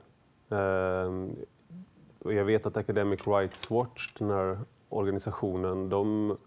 Eh, 0.49 1.11
jag 2.33 2.45
vet 2.45 2.65
att 2.65 2.77
Academic 2.77 3.27
Rights 3.27 3.71
Watch, 3.71 4.13
den 4.13 4.29
här 4.29 4.59
organisationen, 4.89 5.89
de 5.89 6.37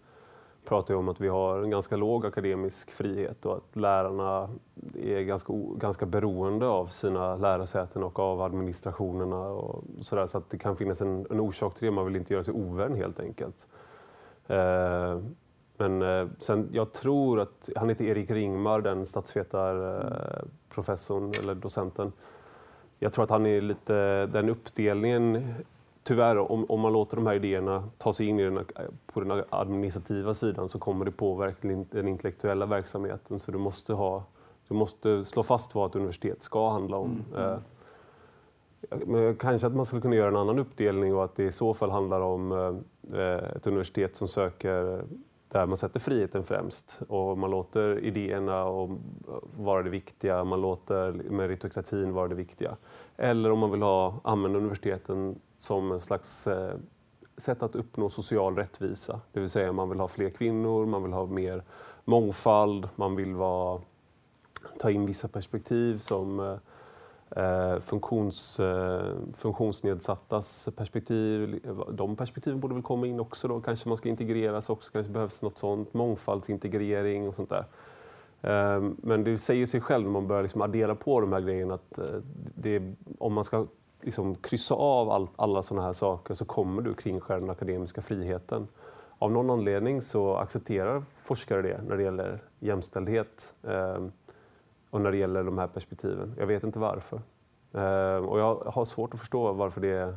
pratar 0.65 0.93
ju 0.93 0.97
om 0.97 1.09
att 1.09 1.21
vi 1.21 1.27
har 1.27 1.59
en 1.63 1.69
ganska 1.69 1.95
låg 1.95 2.25
akademisk 2.25 2.91
frihet 2.91 3.45
och 3.45 3.57
att 3.57 3.75
lärarna 3.75 4.49
är 5.03 5.21
ganska, 5.21 5.53
ganska 5.75 6.05
beroende 6.05 6.67
av 6.67 6.87
sina 6.87 7.35
lärosäten 7.35 8.03
och 8.03 8.19
av 8.19 8.41
administrationerna. 8.41 9.47
Och 9.47 9.83
så, 9.99 10.15
där, 10.15 10.27
så 10.27 10.37
att 10.37 10.49
det 10.49 10.57
kan 10.57 10.77
finnas 10.77 11.01
en, 11.01 11.27
en 11.29 11.39
orsak 11.39 11.75
till 11.75 11.85
det. 11.85 11.91
Man 11.91 12.05
vill 12.05 12.15
inte 12.15 12.33
göra 12.33 12.43
sig 12.43 12.53
ovän 12.53 12.95
helt 12.95 13.19
enkelt. 13.19 13.67
Eh, 14.47 15.19
men 15.77 16.01
eh, 16.01 16.27
sen, 16.39 16.69
jag 16.71 16.93
tror 16.93 17.39
att, 17.39 17.69
han 17.75 17.89
heter 17.89 18.05
Erik 18.05 18.31
Ringmar, 18.31 18.81
den 18.81 19.05
statsvetarprofessorn 19.05 21.31
eh, 21.33 21.39
eller 21.39 21.55
docenten. 21.55 22.11
Jag 22.99 23.13
tror 23.13 23.23
att 23.23 23.29
han 23.29 23.45
är 23.45 23.61
lite, 23.61 24.25
den 24.25 24.49
uppdelningen, 24.49 25.53
tyvärr, 26.03 26.37
om, 26.37 26.65
om 26.69 26.79
man 26.79 26.93
låter 26.93 27.15
de 27.15 27.27
här 27.27 27.33
idéerna 27.33 27.89
ta 27.97 28.13
sig 28.13 28.27
in 28.27 28.39
i 28.39 28.43
den, 28.43 28.57
eh, 28.57 28.63
på 29.13 29.21
den 29.21 29.43
administrativa 29.49 30.33
sidan 30.33 30.69
så 30.69 30.79
kommer 30.79 31.05
det 31.05 31.11
påverka 31.11 31.67
den 31.91 32.07
intellektuella 32.07 32.65
verksamheten. 32.65 33.39
Så 33.39 33.51
du 33.51 33.57
måste, 33.57 33.93
ha, 33.93 34.23
du 34.69 34.75
måste 34.75 35.25
slå 35.25 35.43
fast 35.43 35.75
vad 35.75 35.89
ett 35.89 35.95
universitet 35.95 36.43
ska 36.43 36.69
handla 36.69 36.97
om. 36.97 37.23
Mm. 37.35 37.51
Eh, 37.51 37.57
men 39.05 39.35
kanske 39.35 39.67
att 39.67 39.75
man 39.75 39.85
skulle 39.85 40.01
kunna 40.01 40.15
göra 40.15 40.27
en 40.27 40.35
annan 40.35 40.59
uppdelning 40.59 41.15
och 41.15 41.23
att 41.23 41.35
det 41.35 41.43
i 41.43 41.51
så 41.51 41.73
fall 41.73 41.91
handlar 41.91 42.21
om 42.21 42.51
eh, 43.13 43.55
ett 43.55 43.67
universitet 43.67 44.15
som 44.15 44.27
söker 44.27 45.03
där 45.51 45.65
man 45.65 45.77
sätter 45.77 45.99
friheten 45.99 46.43
främst 46.43 47.01
och 47.07 47.37
man 47.37 47.51
låter 47.51 47.99
idéerna 47.99 48.65
vara 49.57 49.83
det 49.83 49.89
viktiga, 49.89 50.43
man 50.43 50.61
låter 50.61 51.11
meritokratin 51.11 52.13
vara 52.13 52.27
det 52.27 52.35
viktiga. 52.35 52.75
Eller 53.17 53.51
om 53.51 53.59
man 53.59 53.71
vill 53.71 53.81
ha, 53.81 54.19
använda 54.23 54.57
universiteten 54.57 55.39
som 55.57 55.91
en 55.91 55.99
slags 55.99 56.47
eh, 56.47 56.73
sätt 57.37 57.63
att 57.63 57.75
uppnå 57.75 58.09
social 58.09 58.55
rättvisa. 58.55 59.21
Det 59.31 59.39
vill 59.39 59.49
säga 59.49 59.71
man 59.71 59.89
vill 59.89 59.99
ha 59.99 60.07
fler 60.07 60.29
kvinnor, 60.29 60.85
man 60.85 61.03
vill 61.03 61.13
ha 61.13 61.25
mer 61.25 61.63
mångfald, 62.05 62.89
man 62.95 63.15
vill 63.15 63.35
vara, 63.35 63.81
ta 64.79 64.91
in 64.91 65.05
vissa 65.05 65.27
perspektiv 65.27 65.97
som 65.99 66.39
eh, 66.39 67.43
eh, 67.43 67.79
funktions, 67.79 68.59
eh, 68.59 69.13
funktionsnedsattas 69.33 70.69
perspektiv, 70.75 71.59
de 71.91 72.15
perspektiven 72.15 72.59
borde 72.59 72.73
väl 72.73 72.83
komma 72.83 73.07
in 73.07 73.19
också 73.19 73.47
då. 73.47 73.61
Kanske 73.61 73.89
man 73.89 73.97
ska 73.97 74.09
integreras 74.09 74.69
också, 74.69 74.91
kanske 74.91 75.11
behövs 75.11 75.41
något 75.41 75.57
sånt. 75.57 75.93
Mångfaldsintegrering 75.93 77.27
och 77.27 77.35
sånt 77.35 77.49
där. 77.49 77.65
Eh, 78.41 78.81
men 78.97 79.23
det 79.23 79.37
säger 79.37 79.65
sig 79.65 79.81
själv 79.81 80.03
när 80.03 80.11
man 80.11 80.27
börjar 80.27 80.41
liksom 80.41 80.61
addera 80.61 80.95
på 80.95 81.21
de 81.21 81.33
här 81.33 81.41
grejerna 81.41 81.73
att 81.73 81.97
eh, 81.97 82.05
det, 82.55 82.83
om 83.17 83.33
man 83.33 83.43
ska 83.43 83.67
liksom 84.01 84.35
kryssa 84.35 84.75
av 84.75 85.09
all, 85.09 85.27
alla 85.35 85.63
sådana 85.63 85.85
här 85.85 85.93
saker 85.93 86.33
så 86.33 86.45
kommer 86.45 86.81
du 86.81 86.93
kringskära 86.93 87.39
den 87.39 87.49
akademiska 87.49 88.01
friheten. 88.01 88.67
Av 89.19 89.31
någon 89.31 89.49
anledning 89.49 90.01
så 90.01 90.35
accepterar 90.35 91.03
forskare 91.23 91.61
det 91.61 91.81
när 91.87 91.97
det 91.97 92.03
gäller 92.03 92.39
jämställdhet 92.59 93.55
och 94.89 95.01
när 95.01 95.11
det 95.11 95.17
gäller 95.17 95.43
de 95.43 95.57
här 95.57 95.67
perspektiven. 95.67 96.35
Jag 96.37 96.47
vet 96.47 96.63
inte 96.63 96.79
varför. 96.79 97.21
Ehm, 97.73 98.25
och 98.25 98.39
jag 98.39 98.55
har 98.55 98.85
svårt 98.85 99.13
att 99.13 99.19
förstå 99.19 99.53
varför 99.53 99.81
det 99.81 99.89
är... 99.89 100.15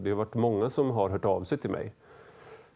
Det 0.00 0.10
har 0.10 0.16
varit 0.16 0.34
många 0.34 0.68
som 0.68 0.90
har 0.90 1.08
hört 1.08 1.24
av 1.24 1.44
sig 1.44 1.58
till 1.58 1.70
mig. 1.70 1.94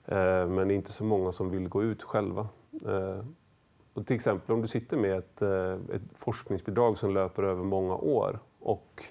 Ehm, 0.06 0.54
men 0.54 0.68
det 0.68 0.74
är 0.74 0.76
inte 0.76 0.92
så 0.92 1.04
många 1.04 1.32
som 1.32 1.50
vill 1.50 1.68
gå 1.68 1.82
ut 1.82 2.02
själva. 2.02 2.48
Ehm, 2.88 3.34
och 3.94 4.06
till 4.06 4.16
exempel 4.16 4.54
om 4.54 4.62
du 4.62 4.68
sitter 4.68 4.96
med 4.96 5.18
ett, 5.18 5.42
eh, 5.42 5.72
ett 5.72 6.02
forskningsbidrag 6.14 6.98
som 6.98 7.14
löper 7.14 7.42
över 7.42 7.64
många 7.64 7.94
år 7.94 8.38
och 8.60 9.04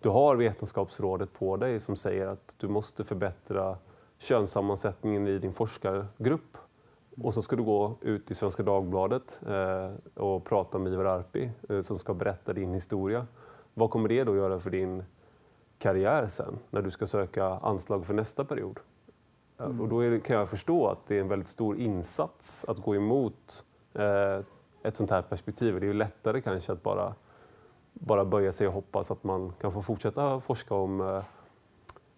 du 0.00 0.08
har 0.08 0.36
Vetenskapsrådet 0.36 1.32
på 1.32 1.56
dig 1.56 1.80
som 1.80 1.96
säger 1.96 2.26
att 2.26 2.54
du 2.58 2.68
måste 2.68 3.04
förbättra 3.04 3.78
könssammansättningen 4.18 5.26
i 5.26 5.38
din 5.38 5.52
forskargrupp 5.52 6.58
och 7.22 7.34
så 7.34 7.42
ska 7.42 7.56
du 7.56 7.62
gå 7.62 7.96
ut 8.00 8.30
i 8.30 8.34
Svenska 8.34 8.62
Dagbladet 8.62 9.42
eh, 9.46 10.22
och 10.22 10.44
prata 10.44 10.78
med 10.78 10.92
Ivar 10.92 11.04
Arpi 11.04 11.50
eh, 11.68 11.80
som 11.80 11.98
ska 11.98 12.14
berätta 12.14 12.52
din 12.52 12.74
historia. 12.74 13.26
Vad 13.74 13.90
kommer 13.90 14.08
det 14.08 14.24
då 14.24 14.36
göra 14.36 14.60
för 14.60 14.70
din 14.70 15.04
karriär 15.78 16.26
sen 16.26 16.58
när 16.70 16.82
du 16.82 16.90
ska 16.90 17.06
söka 17.06 17.44
anslag 17.44 18.06
för 18.06 18.14
nästa 18.14 18.44
period? 18.44 18.80
Mm. 19.58 19.80
Och 19.80 19.88
då 19.88 20.00
det, 20.00 20.20
kan 20.20 20.36
jag 20.36 20.48
förstå 20.48 20.88
att 20.88 21.06
det 21.06 21.16
är 21.16 21.20
en 21.20 21.28
väldigt 21.28 21.48
stor 21.48 21.76
insats 21.78 22.64
att 22.68 22.78
gå 22.78 22.96
emot 22.96 23.64
eh, 23.94 24.40
ett 24.82 24.96
sånt 24.96 25.10
här 25.10 25.22
perspektiv. 25.22 25.80
Det 25.80 25.86
är 25.86 25.94
lättare 25.94 26.40
kanske 26.40 26.72
att 26.72 26.82
bara, 26.82 27.14
bara 27.92 28.24
böja 28.24 28.52
sig 28.52 28.66
och 28.66 28.72
hoppas 28.72 29.10
att 29.10 29.24
man 29.24 29.52
kan 29.60 29.72
få 29.72 29.82
fortsätta 29.82 30.40
forska 30.40 30.74
om 30.74 31.00
eh, 31.00 31.22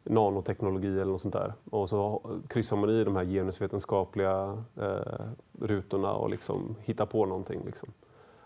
nanoteknologi 0.09 0.93
eller 1.01 1.13
något 1.13 1.21
sånt 1.21 1.35
där. 1.35 1.53
Och 1.71 1.89
så 1.89 2.31
kryssar 2.49 2.77
man 2.77 2.91
i 2.91 3.05
de 3.05 3.17
här 3.17 3.25
genusvetenskapliga 3.25 4.65
eh, 4.81 5.25
rutorna 5.61 6.13
och 6.13 6.31
liksom 6.31 6.77
hittar 6.85 7.07
på 7.07 7.27
någonting. 7.27 7.61
Liksom. 7.67 7.89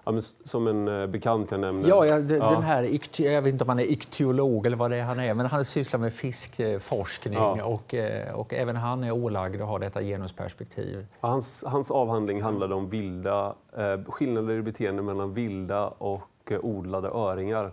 Ja, 0.04 0.20
som 0.44 0.66
en 0.66 0.88
eh, 0.88 1.06
bekant 1.06 1.50
jag 1.50 1.60
nämnde. 1.60 1.88
Ja, 1.88 2.06
ja, 2.06 2.18
den 2.18 2.62
här, 2.62 2.98
jag 3.20 3.42
vet 3.42 3.52
inte 3.52 3.64
om 3.64 3.68
han 3.68 3.78
är 3.78 3.92
iktyolog 3.92 4.66
eller 4.66 4.76
vad 4.76 4.90
det 4.90 4.96
är 4.96 5.02
han 5.02 5.20
är, 5.20 5.34
men 5.34 5.46
han 5.46 5.64
sysslar 5.64 6.00
med 6.00 6.12
fiskforskning 6.12 7.38
ja. 7.38 7.64
och, 7.64 7.94
eh, 7.94 8.34
och 8.34 8.54
även 8.54 8.76
han 8.76 9.04
är 9.04 9.12
ålagd 9.12 9.62
att 9.62 9.68
ha 9.68 9.78
detta 9.78 10.02
genusperspektiv. 10.02 11.06
Hans, 11.20 11.64
hans 11.66 11.90
avhandling 11.90 12.42
handlade 12.42 12.74
om 12.74 12.88
vilda, 12.88 13.54
eh, 13.76 14.00
skillnader 14.06 14.54
i 14.54 14.62
beteende 14.62 15.02
mellan 15.02 15.34
vilda 15.34 15.88
och 15.88 16.28
eh, 16.50 16.58
odlade 16.62 17.08
öringar. 17.08 17.72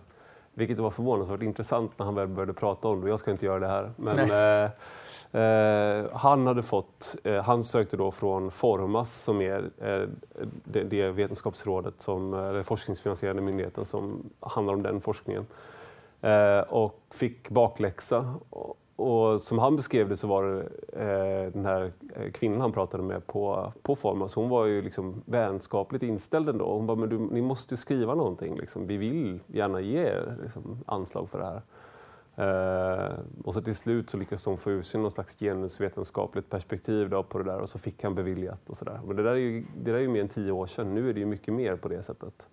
Vilket 0.59 0.79
var 0.79 0.91
förvånansvärt 0.91 1.41
intressant 1.41 1.91
när 1.97 2.05
han 2.05 2.15
väl 2.15 2.27
började 2.27 2.53
prata 2.53 2.87
om 2.87 3.01
det. 3.01 3.09
Jag 3.09 3.19
ska 3.19 3.31
inte 3.31 3.45
göra 3.45 3.59
det 3.59 3.67
här. 3.67 3.91
Men, 3.95 4.17
eh, 4.31 5.41
eh, 5.41 6.05
han, 6.13 6.47
hade 6.47 6.63
fått, 6.63 7.15
eh, 7.23 7.43
han 7.43 7.63
sökte 7.63 7.97
då 7.97 8.11
från 8.11 8.51
Formas 8.51 9.13
som 9.13 9.41
är 9.41 9.71
eh, 9.77 10.09
det, 10.63 10.83
det 10.83 11.11
vetenskapsrådet, 11.11 12.01
som, 12.01 12.31
den 12.31 12.63
forskningsfinansierade 12.63 13.41
myndigheten 13.41 13.85
som 13.85 14.29
handlar 14.39 14.73
om 14.73 14.83
den 14.83 15.01
forskningen. 15.01 15.47
Eh, 16.21 16.59
och 16.59 16.99
fick 17.11 17.49
bakläxa 17.49 18.33
och 18.99 19.41
som 19.41 19.59
han 19.59 19.75
beskrev 19.75 20.09
det 20.09 20.17
så 20.17 20.27
var 20.27 20.43
det 20.43 20.61
eh, 20.93 21.51
den 21.53 21.65
här 21.65 21.91
eh, 22.15 22.31
kvinnan 22.31 22.61
han 22.61 22.71
pratade 22.71 23.03
med 23.03 23.27
på, 23.27 23.73
på 23.81 23.95
Formas, 23.95 24.35
hon 24.35 24.49
var 24.49 24.65
ju 24.65 24.81
liksom 24.81 25.21
vänskapligt 25.25 26.03
inställd 26.03 26.49
ändå. 26.49 26.73
Hon 26.73 26.85
bara, 26.85 26.97
men 26.97 27.09
du, 27.09 27.17
ni 27.17 27.41
måste 27.41 27.77
skriva 27.77 28.15
någonting, 28.15 28.55
liksom. 28.55 28.85
vi 28.85 28.97
vill 28.97 29.39
gärna 29.47 29.81
ge 29.81 29.99
er 29.99 30.37
liksom, 30.43 30.83
anslag 30.85 31.29
för 31.29 31.39
det 31.39 31.45
här. 31.45 31.61
Eh, 32.39 33.13
och 33.43 33.53
så 33.53 33.61
till 33.61 33.75
slut 33.75 34.09
så 34.09 34.17
lyckades 34.17 34.43
de 34.43 34.57
få 34.57 34.71
ur 34.71 34.81
sig 34.81 35.01
någon 35.01 35.11
slags 35.11 35.39
genusvetenskapligt 35.39 36.49
perspektiv 36.49 37.09
då 37.09 37.23
på 37.23 37.37
det 37.37 37.43
där 37.43 37.59
och 37.59 37.69
så 37.69 37.79
fick 37.79 38.03
han 38.03 38.15
beviljat 38.15 38.69
och 38.69 38.77
sådär. 38.77 38.99
Men 39.05 39.15
det 39.15 39.23
där 39.23 39.31
är 39.31 39.35
ju, 39.35 39.65
det 39.77 39.91
där 39.91 39.97
är 39.97 40.01
ju 40.01 40.09
mer 40.09 40.21
än 40.21 40.27
tio 40.27 40.51
år 40.51 40.65
sedan, 40.65 40.93
nu 40.93 41.09
är 41.09 41.13
det 41.13 41.19
ju 41.19 41.25
mycket 41.25 41.53
mer 41.53 41.75
på 41.75 41.87
det 41.87 42.03
sättet. 42.03 42.47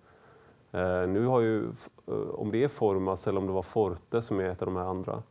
Eh, 0.71 1.07
nu 1.07 1.25
har 1.25 1.41
ju, 1.41 1.63
eh, 2.07 2.29
om 2.33 2.51
det 2.51 2.63
är 2.63 2.67
Formas 2.67 3.27
eller 3.27 3.39
om 3.39 3.47
det 3.47 3.53
var 3.53 3.61
Forte 3.61 4.21
som 4.21 4.39
är 4.39 4.49
ett 4.49 4.61
av 4.61 4.65
de 4.65 4.75
här 4.75 4.85
andra, 4.85 5.23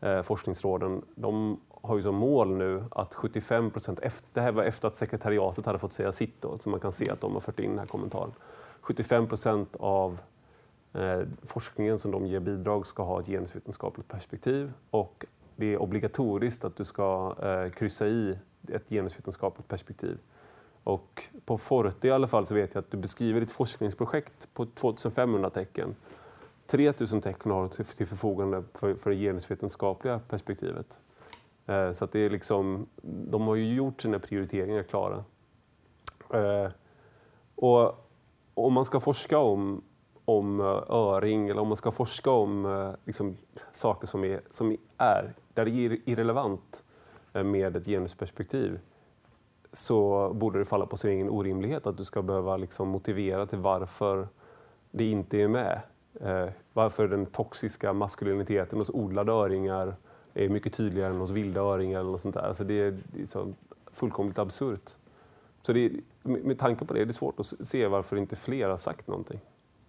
Eh, 0.00 0.22
forskningsråden, 0.22 1.02
de 1.14 1.60
har 1.82 1.96
ju 1.96 2.02
som 2.02 2.14
mål 2.14 2.56
nu 2.56 2.84
att 2.90 3.14
75 3.14 3.70
procent, 3.70 4.00
efter, 4.00 4.28
det 4.34 4.40
här 4.40 4.52
var 4.52 4.62
efter 4.62 4.88
att 4.88 4.94
sekretariatet 4.94 5.66
hade 5.66 5.78
fått 5.78 5.92
säga 5.92 6.12
sitt 6.12 6.42
då, 6.42 6.58
så 6.58 6.70
man 6.70 6.80
kan 6.80 6.92
se 6.92 7.10
att 7.10 7.20
de 7.20 7.32
har 7.32 7.40
fört 7.40 7.60
in 7.60 7.70
den 7.70 7.78
här 7.78 7.86
kommentaren. 7.86 8.32
75 8.80 9.26
procent 9.26 9.76
av 9.76 10.20
eh, 10.92 11.20
forskningen 11.42 11.98
som 11.98 12.10
de 12.10 12.26
ger 12.26 12.40
bidrag 12.40 12.86
ska 12.86 13.02
ha 13.02 13.20
ett 13.20 13.26
genusvetenskapligt 13.26 14.08
perspektiv 14.08 14.72
och 14.90 15.24
det 15.56 15.72
är 15.74 15.82
obligatoriskt 15.82 16.64
att 16.64 16.76
du 16.76 16.84
ska 16.84 17.34
eh, 17.42 17.70
kryssa 17.70 18.06
i 18.06 18.38
ett 18.68 18.88
genusvetenskapligt 18.88 19.68
perspektiv. 19.68 20.18
Och 20.84 21.24
på 21.44 21.58
Forte 21.58 22.08
i 22.08 22.10
alla 22.10 22.28
fall 22.28 22.46
så 22.46 22.54
vet 22.54 22.74
jag 22.74 22.82
att 22.82 22.90
du 22.90 22.96
beskriver 22.96 23.40
ditt 23.40 23.52
forskningsprojekt 23.52 24.48
på 24.54 24.66
2500 24.66 25.50
tecken 25.50 25.94
3000 26.70 27.20
tecken 27.20 27.52
har 27.52 27.68
till 27.68 28.06
förfogande 28.06 28.64
för, 28.74 28.94
för 28.94 29.10
det 29.10 29.16
genusvetenskapliga 29.16 30.18
perspektivet. 30.18 31.00
Eh, 31.66 31.92
så 31.92 32.04
att 32.04 32.12
det 32.12 32.18
är 32.20 32.30
liksom, 32.30 32.86
de 33.02 33.42
har 33.42 33.54
ju 33.54 33.74
gjort 33.74 34.00
sina 34.00 34.18
prioriteringar 34.18 34.82
klara. 34.82 35.24
Eh, 36.34 36.70
och 37.54 38.10
om 38.54 38.72
man 38.72 38.84
ska 38.84 39.00
forska 39.00 39.38
om, 39.38 39.82
om 40.24 40.60
eh, 40.60 40.66
öring 40.88 41.48
eller 41.48 41.60
om 41.60 41.68
man 41.68 41.76
ska 41.76 41.90
forska 41.90 42.30
om 42.30 42.94
liksom, 43.04 43.36
saker 43.72 44.06
som 44.06 44.24
är, 44.24 44.40
som 44.50 44.76
är, 44.98 45.34
där 45.54 45.64
det 45.64 45.70
är 45.70 46.08
irrelevant 46.08 46.84
med 47.32 47.76
ett 47.76 47.86
genusperspektiv 47.86 48.80
så 49.72 50.30
borde 50.34 50.58
det 50.58 50.64
falla 50.64 50.86
på 50.86 50.96
sin 50.96 51.10
egen 51.10 51.30
orimlighet 51.30 51.86
att 51.86 51.96
du 51.96 52.04
ska 52.04 52.22
behöva 52.22 52.56
liksom 52.56 52.88
motivera 52.88 53.46
till 53.46 53.58
varför 53.58 54.28
det 54.90 55.04
inte 55.04 55.38
är 55.38 55.48
med 55.48 55.80
eh, 56.20 56.46
varför 56.72 57.08
den 57.08 57.26
toxiska 57.26 57.92
maskuliniteten 57.92 58.78
hos 58.78 58.90
odlade 58.90 59.32
öringar 59.32 59.94
är 60.34 60.48
mycket 60.48 60.72
tydligare 60.72 61.10
än 61.10 61.20
hos 61.20 61.30
vilda 61.30 61.60
öringar. 61.60 62.00
Eller 62.00 62.10
något 62.10 62.20
sånt 62.20 62.34
där. 62.34 62.42
Alltså 62.42 62.64
det 62.64 62.80
är, 62.80 62.98
så 63.24 63.52
fullkomligt 63.92 64.38
absurt. 64.38 64.90
Så 65.62 65.72
det 65.72 65.92
med 66.22 66.58
tanke 66.58 66.84
på 66.84 66.94
det 66.94 67.00
är 67.00 67.06
det 67.06 67.12
svårt 67.12 67.40
att 67.40 67.46
se 67.46 67.86
varför 67.86 68.16
inte 68.16 68.36
fler 68.36 68.68
har 68.68 68.76
sagt 68.76 69.08
någonting. 69.08 69.40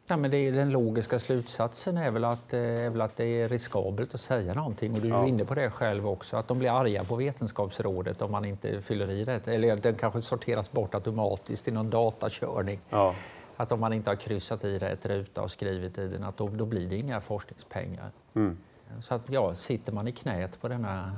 Ja, 0.10 0.18
men 0.18 0.32
det 0.32 0.38
är, 0.38 0.52
den 0.52 0.70
logiska 0.70 1.20
slutsatsen 1.20 1.98
är 1.98 2.12
väl, 2.12 2.24
att, 2.24 2.54
eh, 2.54 2.60
är 2.60 2.90
väl 2.90 3.02
att 3.02 3.16
det 3.16 3.26
är 3.26 3.50
riskabelt 3.50 4.14
att 4.14 4.22
säga 4.22 4.54
någonting. 4.54 4.94
Och 4.94 5.02
du 5.02 5.08
är 5.08 5.12
ja. 5.12 5.28
inne 5.28 5.46
på 5.46 5.56
det 5.56 5.70
själv 5.70 6.08
också, 6.08 6.38
att 6.38 6.48
de 6.48 6.60
blir 6.60 6.80
arga 6.80 7.04
på 7.04 7.16
Vetenskapsrådet 7.16 8.22
om 8.22 8.32
man 8.32 8.46
inte 8.46 8.82
fyller 8.82 9.10
i 9.10 9.24
det. 9.24 9.48
Eller 9.48 9.76
den 9.76 9.96
kanske 9.96 10.22
sorteras 10.22 10.72
bort 10.72 10.96
automatiskt 10.96 11.68
i 11.68 11.72
någon 11.72 11.90
datakörning. 11.90 12.80
Ja 12.90 13.16
att 13.62 13.72
om 13.72 13.80
man 13.80 13.94
inte 13.94 14.10
har 14.10 14.16
kryssat 14.16 14.64
i 14.64 14.80
rätt 14.80 15.06
ruta 15.06 15.42
och 15.42 15.52
skrivit 15.52 15.98
i 15.98 16.08
den, 16.08 16.24
att 16.24 16.38
då, 16.38 16.48
då 16.48 16.66
blir 16.66 16.90
det 16.90 16.96
inga 16.96 17.22
forskningspengar. 17.22 18.12
Mm. 18.34 18.58
Så 19.00 19.14
att, 19.14 19.22
ja, 19.30 19.54
sitter 19.54 19.94
man 19.94 20.08
i 20.08 20.12
knät 20.12 20.62
på 20.62 20.68
denna 20.68 21.12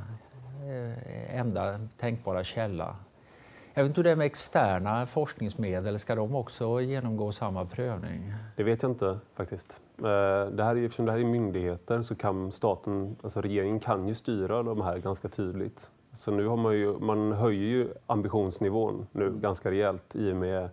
eh, 0.63 1.39
enda 1.39 1.79
tänkbara 1.97 2.43
källa 2.43 2.95
Jag 3.73 3.83
vet 3.83 3.89
inte 3.89 3.99
hur 3.99 4.03
det 4.03 4.11
är 4.11 4.15
med 4.15 4.25
externa 4.25 5.05
forskningsmedel. 5.05 5.99
Ska 5.99 6.15
de 6.15 6.35
också 6.35 6.81
genomgå 6.81 7.31
samma 7.31 7.65
prövning? 7.65 8.33
Det 8.55 8.63
vet 8.63 8.83
jag 8.83 8.91
inte 8.91 9.19
faktiskt. 9.35 9.81
Eh, 9.97 10.03
det 10.51 10.63
här 10.63 10.75
är, 10.75 10.85
eftersom 10.85 11.05
det 11.05 11.11
här 11.11 11.19
är 11.19 11.25
myndigheter 11.25 12.01
så 12.01 12.15
kan 12.15 12.51
staten, 12.51 13.15
alltså 13.23 13.41
regeringen 13.41 13.79
kan 13.79 14.07
ju 14.07 14.13
styra 14.13 14.63
de 14.63 14.81
här 14.81 14.97
ganska 14.97 15.27
tydligt. 15.27 15.91
Så 16.13 16.31
nu 16.31 16.47
har 16.47 16.57
man 16.57 16.73
ju, 16.73 16.99
man 16.99 17.31
höjer 17.31 17.67
ju 17.67 17.93
ambitionsnivån 18.07 19.07
nu 19.11 19.31
ganska 19.31 19.71
rejält 19.71 20.15
i 20.15 20.31
och 20.31 20.35
med 20.35 20.69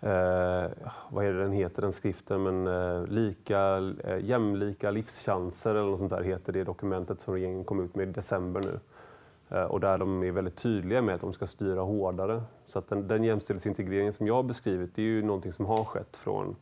Eh, 0.00 0.70
vad 1.10 1.24
är 1.24 1.32
det 1.32 1.42
den 1.42 1.52
heter, 1.52 1.82
den 1.82 1.92
skriften? 1.92 2.42
Men, 2.42 2.66
eh, 2.66 3.06
lika, 3.06 3.76
eh, 4.04 4.24
jämlika 4.24 4.90
livschanser 4.90 5.70
eller 5.70 5.90
något 5.90 5.98
sånt 5.98 6.10
där 6.10 6.22
heter 6.22 6.52
det 6.52 6.64
dokumentet 6.64 7.20
som 7.20 7.34
regeringen 7.34 7.64
kom 7.64 7.80
ut 7.80 7.94
med 7.94 8.08
i 8.08 8.12
december 8.12 8.60
nu. 8.60 8.80
Eh, 9.48 9.64
och 9.64 9.80
där 9.80 9.98
de 9.98 10.22
är 10.22 10.30
väldigt 10.30 10.56
tydliga 10.56 11.02
med 11.02 11.14
att 11.14 11.20
de 11.20 11.32
ska 11.32 11.46
styra 11.46 11.80
hårdare. 11.80 12.42
Så 12.64 12.78
att 12.78 12.88
den, 12.88 13.08
den 13.08 13.24
jämställdhetsintegrering 13.24 14.12
som 14.12 14.26
jag 14.26 14.34
har 14.34 14.42
beskrivit 14.42 14.94
det 14.94 15.02
är 15.02 15.06
ju 15.06 15.22
någonting 15.22 15.52
som 15.52 15.66
har 15.66 15.84
skett 15.84 16.16
från, 16.16 16.56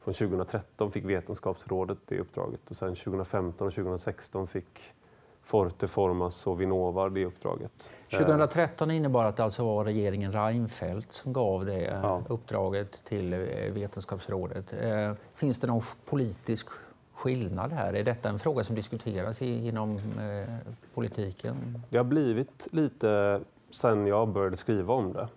från 0.00 0.14
2013 0.14 0.90
fick 0.90 1.04
Vetenskapsrådet 1.04 1.98
det 2.06 2.18
uppdraget 2.18 2.70
och 2.70 2.76
sen 2.76 2.94
2015 2.94 3.66
och 3.66 3.74
2016 3.74 4.46
fick 4.46 4.94
Forte, 5.48 5.88
Formas 5.88 6.46
och 6.46 6.60
Vinnova 6.60 7.08
det 7.08 7.24
uppdraget. 7.26 7.90
2013 8.10 8.90
innebar 8.90 9.24
att 9.24 9.36
det 9.36 9.44
alltså 9.44 9.64
var 9.64 9.84
regeringen 9.84 10.32
Reinfeldt 10.32 11.12
som 11.12 11.32
gav 11.32 11.64
det 11.64 11.82
ja. 11.82 12.22
uppdraget 12.28 13.04
till 13.04 13.32
eh, 13.32 13.38
Vetenskapsrådet. 13.72 14.74
Eh, 14.80 15.12
finns 15.34 15.58
det 15.60 15.66
någon 15.66 15.82
politisk 16.06 16.66
skillnad 17.14 17.72
här? 17.72 17.92
Är 17.92 18.04
detta 18.04 18.28
en 18.28 18.38
fråga 18.38 18.64
som 18.64 18.76
diskuteras 18.76 19.42
inom 19.42 19.96
eh, 19.96 20.72
politiken? 20.94 21.82
Det 21.90 21.96
har 21.96 22.04
blivit 22.04 22.68
lite 22.72 23.40
sen 23.70 24.06
jag 24.06 24.28
började 24.28 24.56
skriva 24.56 24.94
om 24.94 25.12
det. 25.12 25.28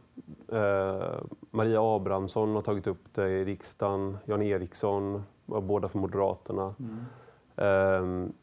Maria 1.51 1.95
Abrahamsson 1.95 2.55
har 2.55 2.61
tagit 2.61 2.87
upp 2.87 3.13
det 3.13 3.29
i 3.29 3.45
riksdagen, 3.45 4.17
Jan 4.25 4.41
Eriksson, 4.41 5.23
båda 5.45 5.89
för 5.89 5.99
Moderaterna. 5.99 6.75
Mm. 6.79 8.33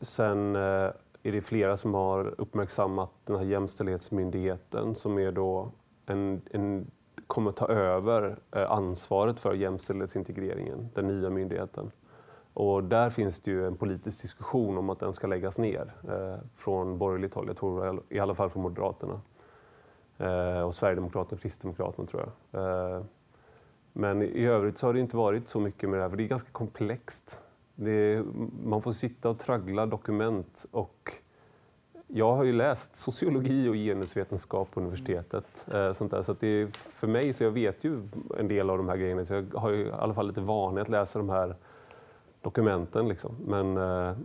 Sen 0.00 0.56
eh, 0.56 0.90
är 1.22 1.32
det 1.32 1.40
flera 1.40 1.76
som 1.76 1.94
har 1.94 2.34
uppmärksammat 2.38 3.10
den 3.24 3.36
här 3.36 3.44
jämställdhetsmyndigheten 3.44 4.94
som 4.94 5.18
är 5.18 5.32
då 5.32 5.72
en, 6.06 6.42
en, 6.50 6.90
kommer 7.26 7.52
ta 7.52 7.68
över 7.68 8.38
eh, 8.50 8.70
ansvaret 8.70 9.40
för 9.40 9.54
jämställdhetsintegreringen, 9.54 10.88
den 10.94 11.06
nya 11.06 11.30
myndigheten. 11.30 11.90
Och 12.52 12.84
där 12.84 13.10
finns 13.10 13.40
det 13.40 13.50
ju 13.50 13.66
en 13.66 13.76
politisk 13.76 14.22
diskussion 14.22 14.78
om 14.78 14.90
att 14.90 14.98
den 14.98 15.12
ska 15.12 15.26
läggas 15.26 15.58
ner 15.58 15.94
eh, 16.08 16.44
från 16.54 16.98
borgerligt 16.98 17.34
håll, 17.34 17.46
jag 17.46 17.56
tror 17.56 18.02
i 18.08 18.18
alla 18.18 18.34
fall 18.34 18.50
från 18.50 18.62
Moderaterna. 18.62 19.20
Eh, 20.18 20.60
och 20.60 20.74
Sverigedemokraterna 20.74 21.36
och 21.36 21.42
Kristdemokraterna 21.42 22.06
tror 22.06 22.32
jag. 22.50 22.94
Eh, 22.96 23.02
men 23.92 24.22
i 24.22 24.46
övrigt 24.46 24.78
så 24.78 24.86
har 24.86 24.94
det 24.94 25.00
inte 25.00 25.16
varit 25.16 25.48
så 25.48 25.60
mycket 25.60 25.88
med 25.88 25.98
det 25.98 26.02
här, 26.02 26.10
för 26.10 26.16
det 26.16 26.24
är 26.24 26.28
ganska 26.28 26.50
komplext. 26.50 27.42
Är, 27.78 28.24
man 28.64 28.82
får 28.82 28.92
sitta 28.92 29.30
och 29.30 29.38
traggla 29.38 29.86
dokument 29.86 30.66
och 30.70 31.12
jag 32.08 32.36
har 32.36 32.44
ju 32.44 32.52
läst 32.52 32.96
sociologi 32.96 33.68
och 33.68 33.74
genusvetenskap 33.74 34.70
på 34.70 34.80
universitetet. 34.80 35.66
Eh, 35.72 35.92
sånt 35.92 36.10
där. 36.10 36.22
Så 36.22 36.36
det 36.40 36.46
är, 36.46 36.66
för 36.66 37.06
mig, 37.06 37.32
så 37.32 37.44
jag 37.44 37.50
vet 37.50 37.84
ju 37.84 38.08
en 38.38 38.48
del 38.48 38.70
av 38.70 38.78
de 38.78 38.88
här 38.88 38.96
grejerna, 38.96 39.24
så 39.24 39.34
jag 39.34 39.46
har 39.54 39.70
ju 39.70 39.86
i 39.86 39.92
alla 39.92 40.14
fall 40.14 40.26
lite 40.26 40.40
vana 40.40 40.80
att 40.80 40.88
läsa 40.88 41.18
de 41.18 41.30
här 41.30 41.56
dokumenten. 42.42 43.08
Liksom. 43.08 43.36
Men, 43.46 43.76
eh, 43.76 44.16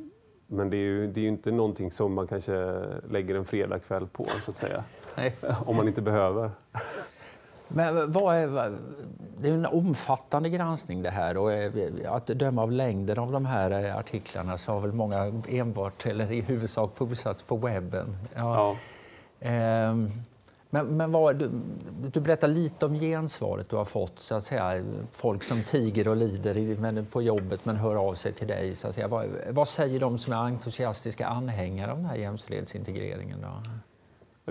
men 0.48 0.70
det 0.70 0.78
är 0.78 0.82
ju 0.82 1.08
det 1.08 1.22
är 1.22 1.28
inte 1.28 1.52
någonting 1.52 1.92
som 1.92 2.14
man 2.14 2.28
kanske 2.28 2.84
lägger 3.10 3.36
en 3.36 3.46
fredagkväll 3.46 4.08
på, 4.08 4.26
så 4.42 4.52
att 4.52 4.58
säga. 4.58 4.84
Nej. 5.16 5.36
Om 5.66 5.76
man 5.76 5.88
inte 5.88 6.02
behöver. 6.02 6.52
Men 7.74 8.12
vad 8.12 8.36
är, 8.36 8.78
det 9.38 9.50
är 9.50 9.54
en 9.54 9.66
omfattande 9.66 10.50
granskning 10.50 11.02
det 11.02 11.10
här 11.10 11.38
och 11.38 11.54
eh, 11.54 11.72
att 12.14 12.28
döma 12.28 12.62
av 12.62 12.72
längden 12.72 13.20
av 13.20 13.32
de 13.32 13.46
här 13.46 13.86
eh, 13.86 13.98
artiklarna 13.98 14.58
så 14.58 14.72
har 14.72 14.80
väl 14.80 14.92
många 14.92 15.42
enbart 15.50 16.06
eller 16.06 16.32
i 16.32 16.42
huvudsak 16.42 16.98
publicerats 16.98 17.44
på 17.44 17.58
webben. 17.58 18.18
Ja. 18.36 18.56
ja. 18.56 18.78
Ehm, 19.48 20.10
men, 20.74 20.98
men 20.98 21.12
vad, 21.12 21.36
du, 21.36 21.52
du 22.14 22.20
berättar 22.20 22.48
lite 22.48 22.86
om 22.86 22.94
gensvaret 22.94 23.70
du 23.70 23.76
har 23.76 23.86
fått, 23.86 24.20
så 24.20 24.36
att 24.36 24.44
säga, 24.44 24.84
folk 25.12 25.44
som 25.44 25.64
tiger 25.64 26.08
och 26.08 26.16
lider 26.16 27.04
på 27.04 27.22
jobbet 27.22 27.66
men 27.66 27.76
hör 27.76 27.96
av 27.96 28.16
sig 28.16 28.34
till 28.34 28.48
dig. 28.48 28.76
Så 28.76 28.88
att 28.88 28.96
säga. 28.96 29.08
Vad, 29.08 29.28
vad 29.50 29.68
säger 29.68 30.00
de 30.00 30.18
som 30.18 30.34
är 30.34 30.38
entusiastiska 30.38 31.28
anhängare 31.28 31.92
av 31.92 31.98
den 31.98 32.06
här 32.06 32.16
jämställdhetsintegreringen? 32.16 33.42
Då? 33.42 33.72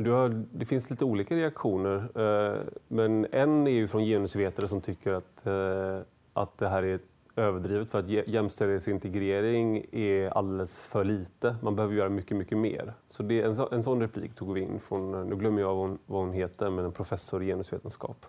Har, 0.09 0.45
det 0.53 0.65
finns 0.65 0.91
lite 0.91 1.05
olika 1.05 1.37
reaktioner. 1.37 2.09
Eh, 2.15 2.59
men 2.89 3.27
en 3.33 3.67
är 3.67 3.71
ju 3.71 3.89
från 3.89 4.05
genusvetare 4.05 4.69
som 4.69 4.81
tycker 4.81 5.13
att, 5.13 5.47
eh, 5.47 5.99
att 6.33 6.59
det 6.59 6.69
här 6.69 6.83
är 6.83 6.99
överdrivet 7.37 7.91
för 7.91 7.99
att 7.99 8.09
jämställdhetsintegrering 8.09 9.85
är 9.93 10.29
alldeles 10.29 10.83
för 10.83 11.05
lite. 11.05 11.57
Man 11.63 11.77
behöver 11.77 11.95
göra 11.95 12.09
mycket, 12.09 12.37
mycket 12.37 12.59
mer. 12.59 12.95
Så 13.09 13.23
det, 13.23 13.43
en, 13.43 13.55
en 13.73 13.83
sån 13.83 14.01
replik 14.01 14.35
tog 14.35 14.55
vi 14.55 14.61
in 14.61 14.81
från, 14.81 15.15
eh, 15.15 15.25
nu 15.25 15.37
glömmer 15.37 15.61
jag 15.61 15.75
vad 15.75 15.89
hon, 15.89 15.99
vad 16.07 16.21
hon 16.21 16.33
heter, 16.33 16.71
men 16.71 16.85
en 16.85 16.93
professor 16.93 17.43
i 17.43 17.47
genusvetenskap. 17.47 18.27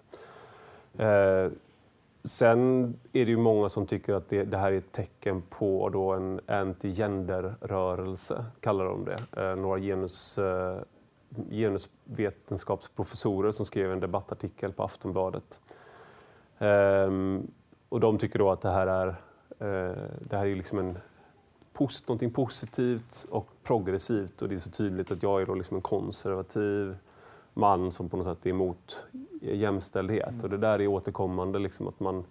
Eh, 0.97 1.51
sen 2.23 2.93
är 3.13 3.25
det 3.25 3.31
ju 3.31 3.38
många 3.38 3.69
som 3.69 3.86
tycker 3.86 4.13
att 4.13 4.29
det, 4.29 4.43
det 4.43 4.57
här 4.57 4.71
är 4.71 4.77
ett 4.77 4.91
tecken 4.91 5.41
på 5.49 5.89
då 5.89 6.12
en 6.12 6.39
anti-gender-rörelse, 6.47 8.45
kallar 8.60 8.86
de 8.86 9.05
det. 9.05 9.41
Eh, 9.41 9.55
några 9.55 9.79
genus 9.79 10.38
eh, 10.38 10.77
genusvetenskapsprofessorer 11.50 13.52
som 13.52 13.65
skrev 13.65 13.91
en 13.91 14.00
debattartikel 14.00 14.74
på 14.74 14.84
Aftonbladet. 14.84 15.62
Ehm, 16.60 17.52
och 17.89 18.00
de 18.00 18.17
tycker 18.17 18.39
då 18.39 18.52
att 18.52 18.62
det 18.62 18.72
här 18.72 18.88
är, 18.88 19.08
eh, 19.60 19.96
det 20.20 20.38
här 20.38 20.46
är 20.46 20.56
liksom 20.56 20.80
en 20.80 20.98
post, 21.74 22.08
någonting 22.08 22.32
positivt 22.32 23.26
och 23.30 23.48
progressivt 23.63 24.41
och 24.41 24.50
det 24.50 24.56
är 24.56 24.60
så 24.60 24.72
tydligt 24.72 25.12
att 25.12 25.24
jag 25.24 25.41
är 25.41 25.46
då 25.46 25.54
liksom 25.54 25.78
en 25.78 25.82
konservativ 25.82 26.96
man 27.54 27.91
som 27.91 28.10
på 28.10 28.17
något 28.17 28.38
sätt 28.38 28.46
är 28.46 28.50
emot 28.50 29.06
jämställdhet. 29.41 30.30
Mm. 30.30 30.41
Och 30.41 30.50
det 30.50 30.58
där 30.58 30.82
är 30.82 30.88
återkommande, 30.88 31.60
liksom 31.60 31.88
att 31.88 32.00
man 32.00 32.26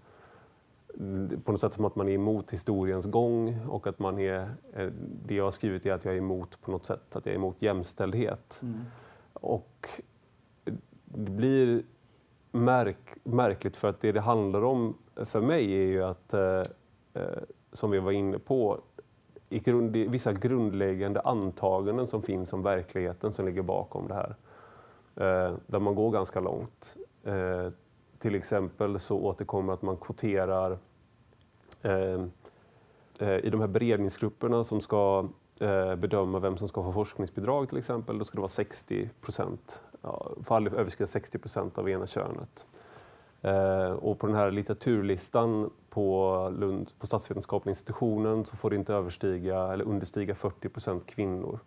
på 1.44 1.52
något 1.52 1.60
sätt 1.60 1.74
som 1.74 1.84
att 1.84 1.96
man 1.96 2.08
är 2.08 2.12
emot 2.12 2.50
historiens 2.50 3.06
gång 3.06 3.66
och 3.68 3.86
att 3.86 3.98
man 3.98 4.18
är, 4.18 4.54
eh, 4.72 4.88
det 5.26 5.34
jag 5.34 5.44
har 5.44 5.50
skrivit 5.50 5.86
är 5.86 5.92
att 5.92 6.04
jag 6.04 6.14
är 6.14 6.18
emot 6.18 6.60
på 6.60 6.70
något 6.70 6.84
sätt, 6.84 7.16
att 7.16 7.26
jag 7.26 7.32
är 7.32 7.38
emot 7.38 7.56
jämställdhet. 7.58 8.60
Mm. 8.62 8.80
Och 9.32 9.88
det 11.04 11.30
blir 11.30 11.82
märk, 12.52 13.14
märkligt 13.24 13.76
för 13.76 13.88
att 13.88 14.00
det 14.00 14.12
det 14.12 14.20
handlar 14.20 14.64
om 14.64 14.94
för 15.24 15.40
mig 15.40 15.72
är 15.72 15.86
ju 15.86 16.04
att, 16.04 16.34
eh, 16.34 16.62
eh 17.14 17.42
som 17.72 17.90
vi 17.90 17.98
var 17.98 18.12
inne 18.12 18.38
på, 18.38 18.80
i 19.48 19.58
grund, 19.58 19.96
vissa 19.96 20.32
grundläggande 20.32 21.20
antaganden 21.20 22.06
som 22.06 22.22
finns 22.22 22.52
om 22.52 22.62
verkligheten 22.62 23.32
som 23.32 23.46
ligger 23.46 23.62
bakom 23.62 24.08
det 24.08 24.14
här. 24.14 24.36
Eh, 25.16 25.54
där 25.66 25.80
man 25.80 25.94
går 25.94 26.10
ganska 26.10 26.40
långt. 26.40 26.96
Eh, 27.24 27.68
till 28.20 28.34
exempel 28.34 28.98
så 28.98 29.18
återkommer 29.18 29.72
att 29.72 29.82
man 29.82 29.96
kvoterar 29.96 30.78
eh, 31.82 32.24
eh, 33.18 33.38
i 33.38 33.50
de 33.50 33.60
här 33.60 33.68
beredningsgrupperna 33.68 34.64
som 34.64 34.80
ska 34.80 35.28
eh, 35.60 35.94
bedöma 35.94 36.38
vem 36.38 36.56
som 36.56 36.68
ska 36.68 36.82
få 36.82 36.92
forskningsbidrag 36.92 37.68
till 37.68 37.78
exempel. 37.78 38.18
Då 38.18 38.24
ska 38.24 38.36
det 38.36 38.40
vara 38.40 38.48
60 38.48 39.10
procent, 39.20 39.84
ja, 40.02 40.32
får 40.44 40.56
aldrig 40.56 40.76
överskrida 40.76 41.06
60 41.06 41.38
procent 41.38 41.78
av 41.78 41.90
ena 41.90 42.06
könet. 42.06 42.66
Eh, 43.42 43.90
och 43.92 44.18
på 44.18 44.26
den 44.26 44.36
här 44.36 44.50
litteraturlistan 44.50 45.70
på, 45.90 46.48
Lund, 46.58 46.90
på 46.98 47.06
statsvetenskapliga 47.06 47.70
institutionen 47.70 48.44
så 48.44 48.56
får 48.56 48.70
det 48.70 48.76
inte 48.76 48.94
överstiga 48.94 49.72
eller 49.72 49.84
understiga 49.84 50.34
40 50.34 50.68
procent 50.68 51.06
kvinnor. 51.06 51.58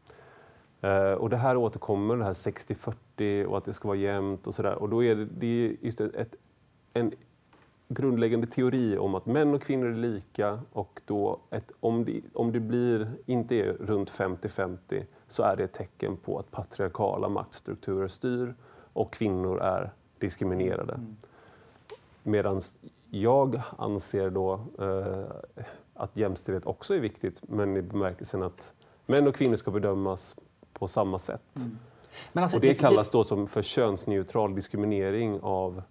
Eh, 0.84 1.13
och 1.13 1.30
det 1.30 1.38
här 1.38 1.58
återkommer, 1.58 2.15
det 2.15 2.24
här 2.24 2.34
60-40 2.34 3.46
och 3.46 3.58
att 3.58 3.65
det 3.65 3.74
ska 3.74 3.88
vara 3.88 3.98
jämnt 3.98 4.48
och 4.48 4.56
sådär. 4.56 4.76
Och 4.76 4.89
då 4.89 5.04
är 5.04 5.15
det, 5.15 5.26
det 5.26 5.48
är 5.48 5.76
just 5.82 6.02
ett, 6.02 6.15
ett, 6.15 6.36
en 6.93 7.12
grundläggande 7.88 8.48
teori 8.48 8.98
om 8.98 9.15
att 9.15 9.26
män 9.26 9.54
och 9.54 9.62
kvinnor 9.62 9.88
är 9.88 9.96
lika 9.96 10.60
och 10.74 11.02
då 11.06 11.39
ett, 11.50 11.72
om, 11.80 12.06
det, 12.06 12.22
om 12.34 12.52
det 12.52 12.60
blir, 12.60 13.12
inte 13.26 13.56
är 13.56 13.74
runt 13.74 14.12
50-50 14.12 15.06
så 15.28 15.43
är 15.43 15.56
det 15.56 15.63
ett 15.63 15.74
tecken 15.74 16.17
på 16.17 16.39
att 16.39 16.52
patriarkala 16.52 17.30
maktstrukturer 17.30 18.08
styr 18.08 18.56
och 18.93 19.13
kvinnor 19.13 19.60
är 19.62 19.93
diskriminerade. 20.19 20.93
Mm. 20.93 21.15
Medan 22.24 22.62
jag 23.10 23.62
anser 23.78 24.30
då 24.30 24.54
eh, 24.80 25.26
att 25.93 26.17
jämställdhet 26.17 26.65
också 26.65 26.96
är 26.96 27.00
viktigt 27.00 27.41
men 27.50 27.78
i 27.78 27.82
bemärkelsen 27.82 28.43
att 28.43 28.74
män 29.06 29.28
och 29.28 29.36
kvinnor 29.36 29.56
ska 29.56 29.72
bedömas 29.72 30.36
på 30.73 30.88
samma 30.88 31.19
sätt. 31.19 31.41
Mm. 31.55 31.77
Alltså, 32.33 32.57
och 32.57 32.62
det, 32.62 32.67
det 32.67 32.73
kallas 32.73 33.09
då 33.09 33.23
som 33.23 33.47
för 33.47 33.62
könsneutral 33.62 34.55
diskriminering 34.55 35.39
av 35.41 35.81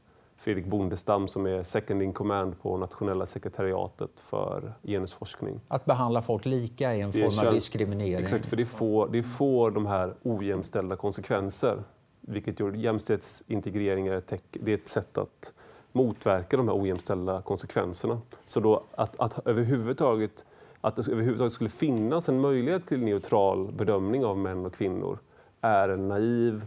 Fredrik 0.42 0.66
Bondestam 0.66 1.28
som 1.28 1.46
är 1.46 1.62
second 1.62 2.02
in 2.02 2.12
command 2.12 2.60
på 2.62 2.76
nationella 2.76 3.26
sekretariatet 3.26 4.10
för 4.20 4.72
genusforskning. 4.82 5.60
Att 5.68 5.84
behandla 5.84 6.22
folk 6.22 6.44
lika 6.44 6.94
är 6.94 7.02
en 7.02 7.12
form 7.12 7.46
av 7.46 7.54
diskriminering? 7.54 8.22
Exakt, 8.22 8.46
för 8.46 8.56
det 8.56 8.66
får, 8.66 9.08
det 9.08 9.22
får 9.22 9.70
de 9.70 9.86
här 9.86 10.14
ojämställda 10.22 10.96
konsekvenser. 10.96 11.82
vilket 12.20 12.60
gör 12.60 12.72
jämställdhetsintegrering 12.72 14.06
är 14.06 14.12
ett, 14.12 14.32
det 14.50 14.70
är 14.72 14.74
ett 14.74 14.88
sätt 14.88 15.18
att 15.18 15.52
motverka 15.92 16.56
de 16.56 16.68
här 16.68 16.82
ojämställda 16.82 17.42
konsekvenserna. 17.42 18.20
Så 18.46 18.60
då 18.60 18.84
att, 18.94 19.20
att 19.20 19.46
överhuvudtaget 19.46 20.46
att 20.84 20.96
det 20.96 21.08
överhuvudtaget 21.08 21.52
skulle 21.52 21.70
finnas 21.70 22.28
en 22.28 22.40
möjlighet 22.40 22.86
till 22.86 23.02
neutral 23.02 23.72
bedömning 23.72 24.24
av 24.24 24.38
män 24.38 24.66
och 24.66 24.74
kvinnor 24.74 25.18
är 25.60 25.88
en 25.88 26.08
naiv 26.08 26.64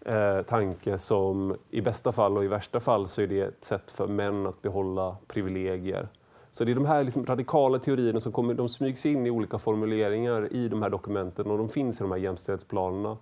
eh, 0.00 0.42
tanke 0.42 0.98
som 0.98 1.56
i 1.70 1.80
bästa 1.80 2.12
fall 2.12 2.36
och 2.36 2.44
i 2.44 2.48
värsta 2.48 2.80
fall 2.80 3.08
så 3.08 3.22
är 3.22 3.26
det 3.26 3.40
ett 3.40 3.64
sätt 3.64 3.90
för 3.90 4.08
män 4.08 4.46
att 4.46 4.62
behålla 4.62 5.16
privilegier. 5.26 6.08
Så 6.50 6.64
det 6.64 6.70
är 6.70 6.74
de 6.74 6.86
här 6.86 7.04
liksom 7.04 7.26
radikala 7.26 7.78
teorierna 7.78 8.20
som 8.20 8.32
kommer, 8.32 8.54
de 8.54 8.68
smygs 8.68 9.06
in 9.06 9.26
i 9.26 9.30
olika 9.30 9.58
formuleringar 9.58 10.52
i 10.52 10.68
de 10.68 10.82
här 10.82 10.90
dokumenten 10.90 11.50
och 11.50 11.58
de 11.58 11.68
finns 11.68 12.00
i 12.00 12.04
de 12.04 12.10
här 12.10 12.18
jämställdhetsplanerna. 12.18 13.16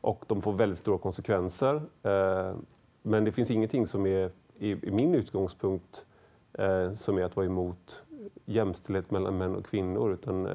Och 0.00 0.24
de 0.26 0.40
får 0.40 0.52
väldigt 0.52 0.78
stora 0.78 0.98
konsekvenser. 0.98 1.74
Eh, 2.02 2.54
men 3.02 3.24
det 3.24 3.32
finns 3.32 3.50
ingenting 3.50 3.86
som 3.86 4.06
är, 4.06 4.30
i, 4.58 4.70
i 4.70 4.90
min 4.90 5.14
utgångspunkt, 5.14 6.06
eh, 6.52 6.92
som 6.92 7.18
är 7.18 7.22
att 7.22 7.36
vara 7.36 7.46
emot 7.46 8.02
jämställdhet 8.44 9.10
mellan 9.10 9.38
män 9.38 9.56
och 9.56 9.66
kvinnor. 9.66 10.12
Utan, 10.12 10.46
eh, 10.46 10.52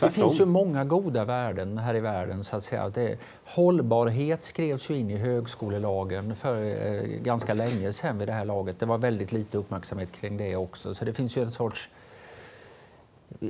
det 0.00 0.10
finns 0.10 0.40
ju 0.40 0.44
många 0.44 0.84
goda 0.84 1.24
värden 1.24 1.78
här 1.78 1.94
i 1.94 2.00
världen. 2.00 2.44
Så 2.44 2.56
att 2.56 2.64
säga. 2.64 2.88
Det, 2.88 3.18
hållbarhet 3.44 4.44
skrevs 4.44 4.90
ju 4.90 4.96
in 4.96 5.10
i 5.10 5.16
högskolelagen 5.16 6.36
för 6.36 6.62
eh, 6.64 7.02
ganska 7.02 7.54
länge 7.54 7.92
sedan 7.92 8.18
vid 8.18 8.28
det 8.28 8.32
här 8.32 8.44
laget. 8.44 8.78
Det 8.78 8.86
var 8.86 8.98
väldigt 8.98 9.32
lite 9.32 9.58
uppmärksamhet 9.58 10.12
kring 10.12 10.36
det 10.36 10.56
också. 10.56 10.94
Så 10.94 11.04
det 11.04 11.12
finns 11.12 11.36
ju 11.36 11.42
en 11.42 11.50
sorts... 11.50 11.90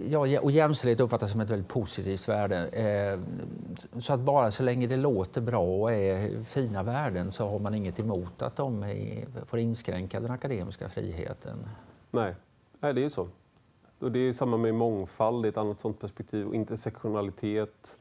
Ja, 0.08 0.40
och 0.40 0.50
jämställdhet 0.50 1.00
uppfattas 1.00 1.32
som 1.32 1.40
ett 1.40 1.50
väldigt 1.50 1.68
positivt 1.68 2.28
värde. 2.28 2.66
Eh, 2.66 3.20
så 4.00 4.12
att 4.12 4.20
bara 4.20 4.50
så 4.50 4.62
länge 4.62 4.86
det 4.86 4.96
låter 4.96 5.40
bra 5.40 5.62
och 5.62 5.92
är 5.92 6.44
fina 6.44 6.82
värden 6.82 7.32
så 7.32 7.48
har 7.48 7.58
man 7.58 7.74
inget 7.74 8.00
emot 8.00 8.42
att 8.42 8.56
de 8.56 8.82
är, 8.82 9.26
får 9.46 9.58
inskränka 9.58 10.20
den 10.20 10.30
akademiska 10.30 10.88
friheten. 10.88 11.58
Nej, 12.12 12.34
Nej 12.80 12.94
det 12.94 13.00
är 13.00 13.02
ju 13.02 13.10
så. 13.10 13.28
Och 13.98 14.12
det 14.12 14.18
är 14.18 14.32
samma 14.32 14.56
med 14.56 14.74
mångfald, 14.74 15.44
det 15.44 15.46
är 15.46 15.50
ett 15.50 15.56
annat 15.56 15.80
sånt 15.80 16.00
perspektiv. 16.00 16.46
Och 16.46 16.54
intersektionalitet 16.54 17.98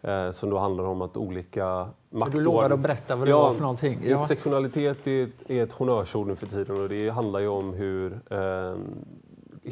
eh, 0.00 0.30
som 0.30 0.50
då 0.50 0.58
handlar 0.58 0.84
om 0.84 1.02
att 1.02 1.16
olika 1.16 1.88
maktordningar... 2.10 2.36
Du 2.36 2.44
lovade 2.44 2.74
att 2.74 2.80
berätta 2.80 3.16
vad 3.16 3.26
det 3.26 3.30
ja, 3.30 3.42
var 3.42 3.52
för 3.52 3.60
någonting. 3.60 4.00
Ja. 4.02 4.12
Intersektionalitet 4.12 5.06
är 5.06 5.22
ett, 5.22 5.50
är 5.50 5.62
ett 5.62 5.72
honnörsord 5.72 6.26
nu 6.26 6.36
för 6.36 6.46
tiden 6.46 6.80
och 6.80 6.88
det 6.88 7.08
handlar 7.08 7.40
ju 7.40 7.48
om 7.48 7.72
hur... 7.72 8.20
Eh, 8.30 8.76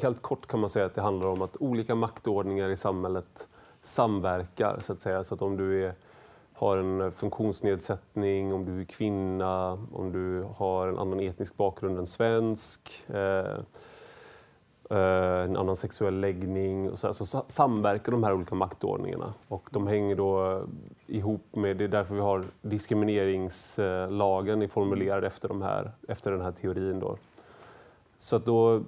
helt 0.02 0.22
kort 0.22 0.46
kan 0.46 0.60
man 0.60 0.70
säga 0.70 0.86
att 0.86 0.94
det 0.94 1.02
handlar 1.02 1.26
om 1.26 1.42
att 1.42 1.56
olika 1.56 1.94
maktordningar 1.94 2.68
i 2.68 2.76
samhället 2.76 3.48
samverkar 3.82 4.78
så 4.82 4.92
att 4.92 5.00
säga. 5.00 5.24
Så 5.24 5.34
att 5.34 5.42
om 5.42 5.56
du 5.56 5.84
är, 5.84 5.94
har 6.58 6.76
en 6.76 7.12
funktionsnedsättning, 7.12 8.54
om 8.54 8.64
du 8.64 8.80
är 8.80 8.84
kvinna, 8.84 9.78
om 9.92 10.12
du 10.12 10.46
har 10.56 10.88
en 10.88 10.98
annan 10.98 11.20
etnisk 11.20 11.56
bakgrund 11.56 11.98
än 11.98 12.06
svensk 12.06 13.04
eh, 13.08 13.56
eh 14.90 15.44
en 15.44 15.56
annan 15.56 15.76
sexuell 15.76 16.20
läggning. 16.20 16.90
Och 16.90 16.98
så, 16.98 17.12
så 17.12 17.44
samverkar 17.48 18.12
de 18.12 18.24
här 18.24 18.32
olika 18.32 18.54
maktordningarna. 18.54 19.34
Och 19.48 19.68
de 19.70 19.86
hänger 19.86 20.16
då 20.16 20.62
ihop 21.06 21.56
med, 21.56 21.76
det 21.76 21.84
är 21.84 21.88
därför 21.88 22.14
vi 22.14 22.20
har 22.20 22.44
diskrimineringslagen 22.62 24.62
är 24.62 24.68
formulerad 24.68 25.24
efter, 25.24 25.48
de 25.48 25.62
här, 25.62 25.92
efter 26.08 26.30
den 26.30 26.40
här 26.40 26.52
teorin. 26.52 27.00
Då. 27.00 27.16
Så 28.18 28.36
att 28.36 28.46
då 28.46 28.82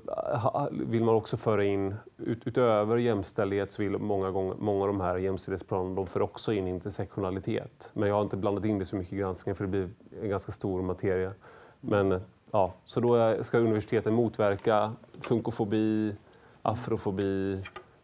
vill 0.70 1.04
man 1.04 1.14
också 1.14 1.36
föra 1.36 1.64
in, 1.64 1.94
ut, 2.16 2.46
utöver 2.46 2.96
jämställdhet 2.96 3.72
så 3.72 3.82
vill 3.82 3.98
många, 3.98 4.30
gånger, 4.30 4.54
många 4.58 4.82
av 4.82 4.86
de 4.86 5.00
här 5.00 5.16
jämställdhetsplanerna 5.16 5.94
de 5.94 6.06
för 6.06 6.22
också 6.22 6.52
in 6.52 6.68
intersektionalitet. 6.68 7.90
Men 7.94 8.08
jag 8.08 8.14
har 8.14 8.22
inte 8.22 8.36
blandat 8.36 8.64
in 8.64 8.78
det 8.78 8.84
så 8.84 8.96
mycket 8.96 9.12
i 9.12 9.16
granskningen 9.16 9.56
för 9.56 9.64
det 9.64 9.70
blir 9.70 9.88
en 10.22 10.28
ganska 10.28 10.52
stor 10.52 10.82
materia. 10.82 11.32
Men 11.80 12.20
Ja, 12.52 12.74
så 12.84 13.00
då 13.00 13.44
ska 13.44 13.58
universiteten 13.58 14.14
motverka 14.14 14.92
funkofobi, 15.20 16.16
afrofobi 16.62 17.62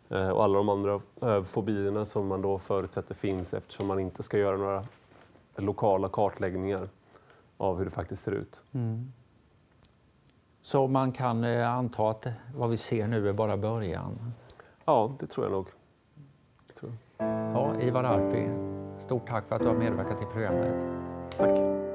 eh, 0.09 0.29
och 0.29 0.45
alla 0.45 0.59
de 0.59 0.69
andra 0.69 1.01
eh, 1.23 1.43
fobierna 1.43 2.05
som 2.05 2.27
man 2.27 2.43
då 2.43 2.59
förutsätter 2.59 3.15
finns 3.15 3.55
eftersom 3.55 3.87
man 3.87 3.99
inte 3.99 4.23
ska 4.23 4.39
göra 4.39 4.57
några 4.57 4.85
lokala 5.57 6.09
kartläggningar 6.09 6.89
av 7.57 7.79
hur 7.79 7.85
det 7.85 7.91
faktiskt 7.91 8.23
ser 8.23 8.33
ut. 8.33 8.65
Mm. 8.73 9.13
Så 10.67 10.87
man 10.87 11.13
kan 11.13 11.45
eh, 11.45 11.69
anta 11.69 12.11
att 12.11 12.27
vad 12.55 12.71
vi 12.71 12.77
ser 12.77 13.07
nu 13.07 13.29
är 13.29 13.33
bara 13.33 13.57
början? 13.57 14.33
Ja, 14.85 15.17
det 15.21 15.27
tror 15.27 15.47
jag 15.47 15.53
nog. 15.53 15.67
Tror 16.79 16.93
jag. 17.19 17.29
Ja, 17.29 17.81
Ivar 17.81 18.05
Arpi, 18.05 18.49
stort 18.99 19.29
tack 19.29 19.49
för 19.49 19.57
att 19.57 19.63
du 19.63 19.69
har 19.69 19.75
medverkat 19.75 20.23
i 20.23 20.25
programmet. 20.25 20.87
Tack. 21.37 21.86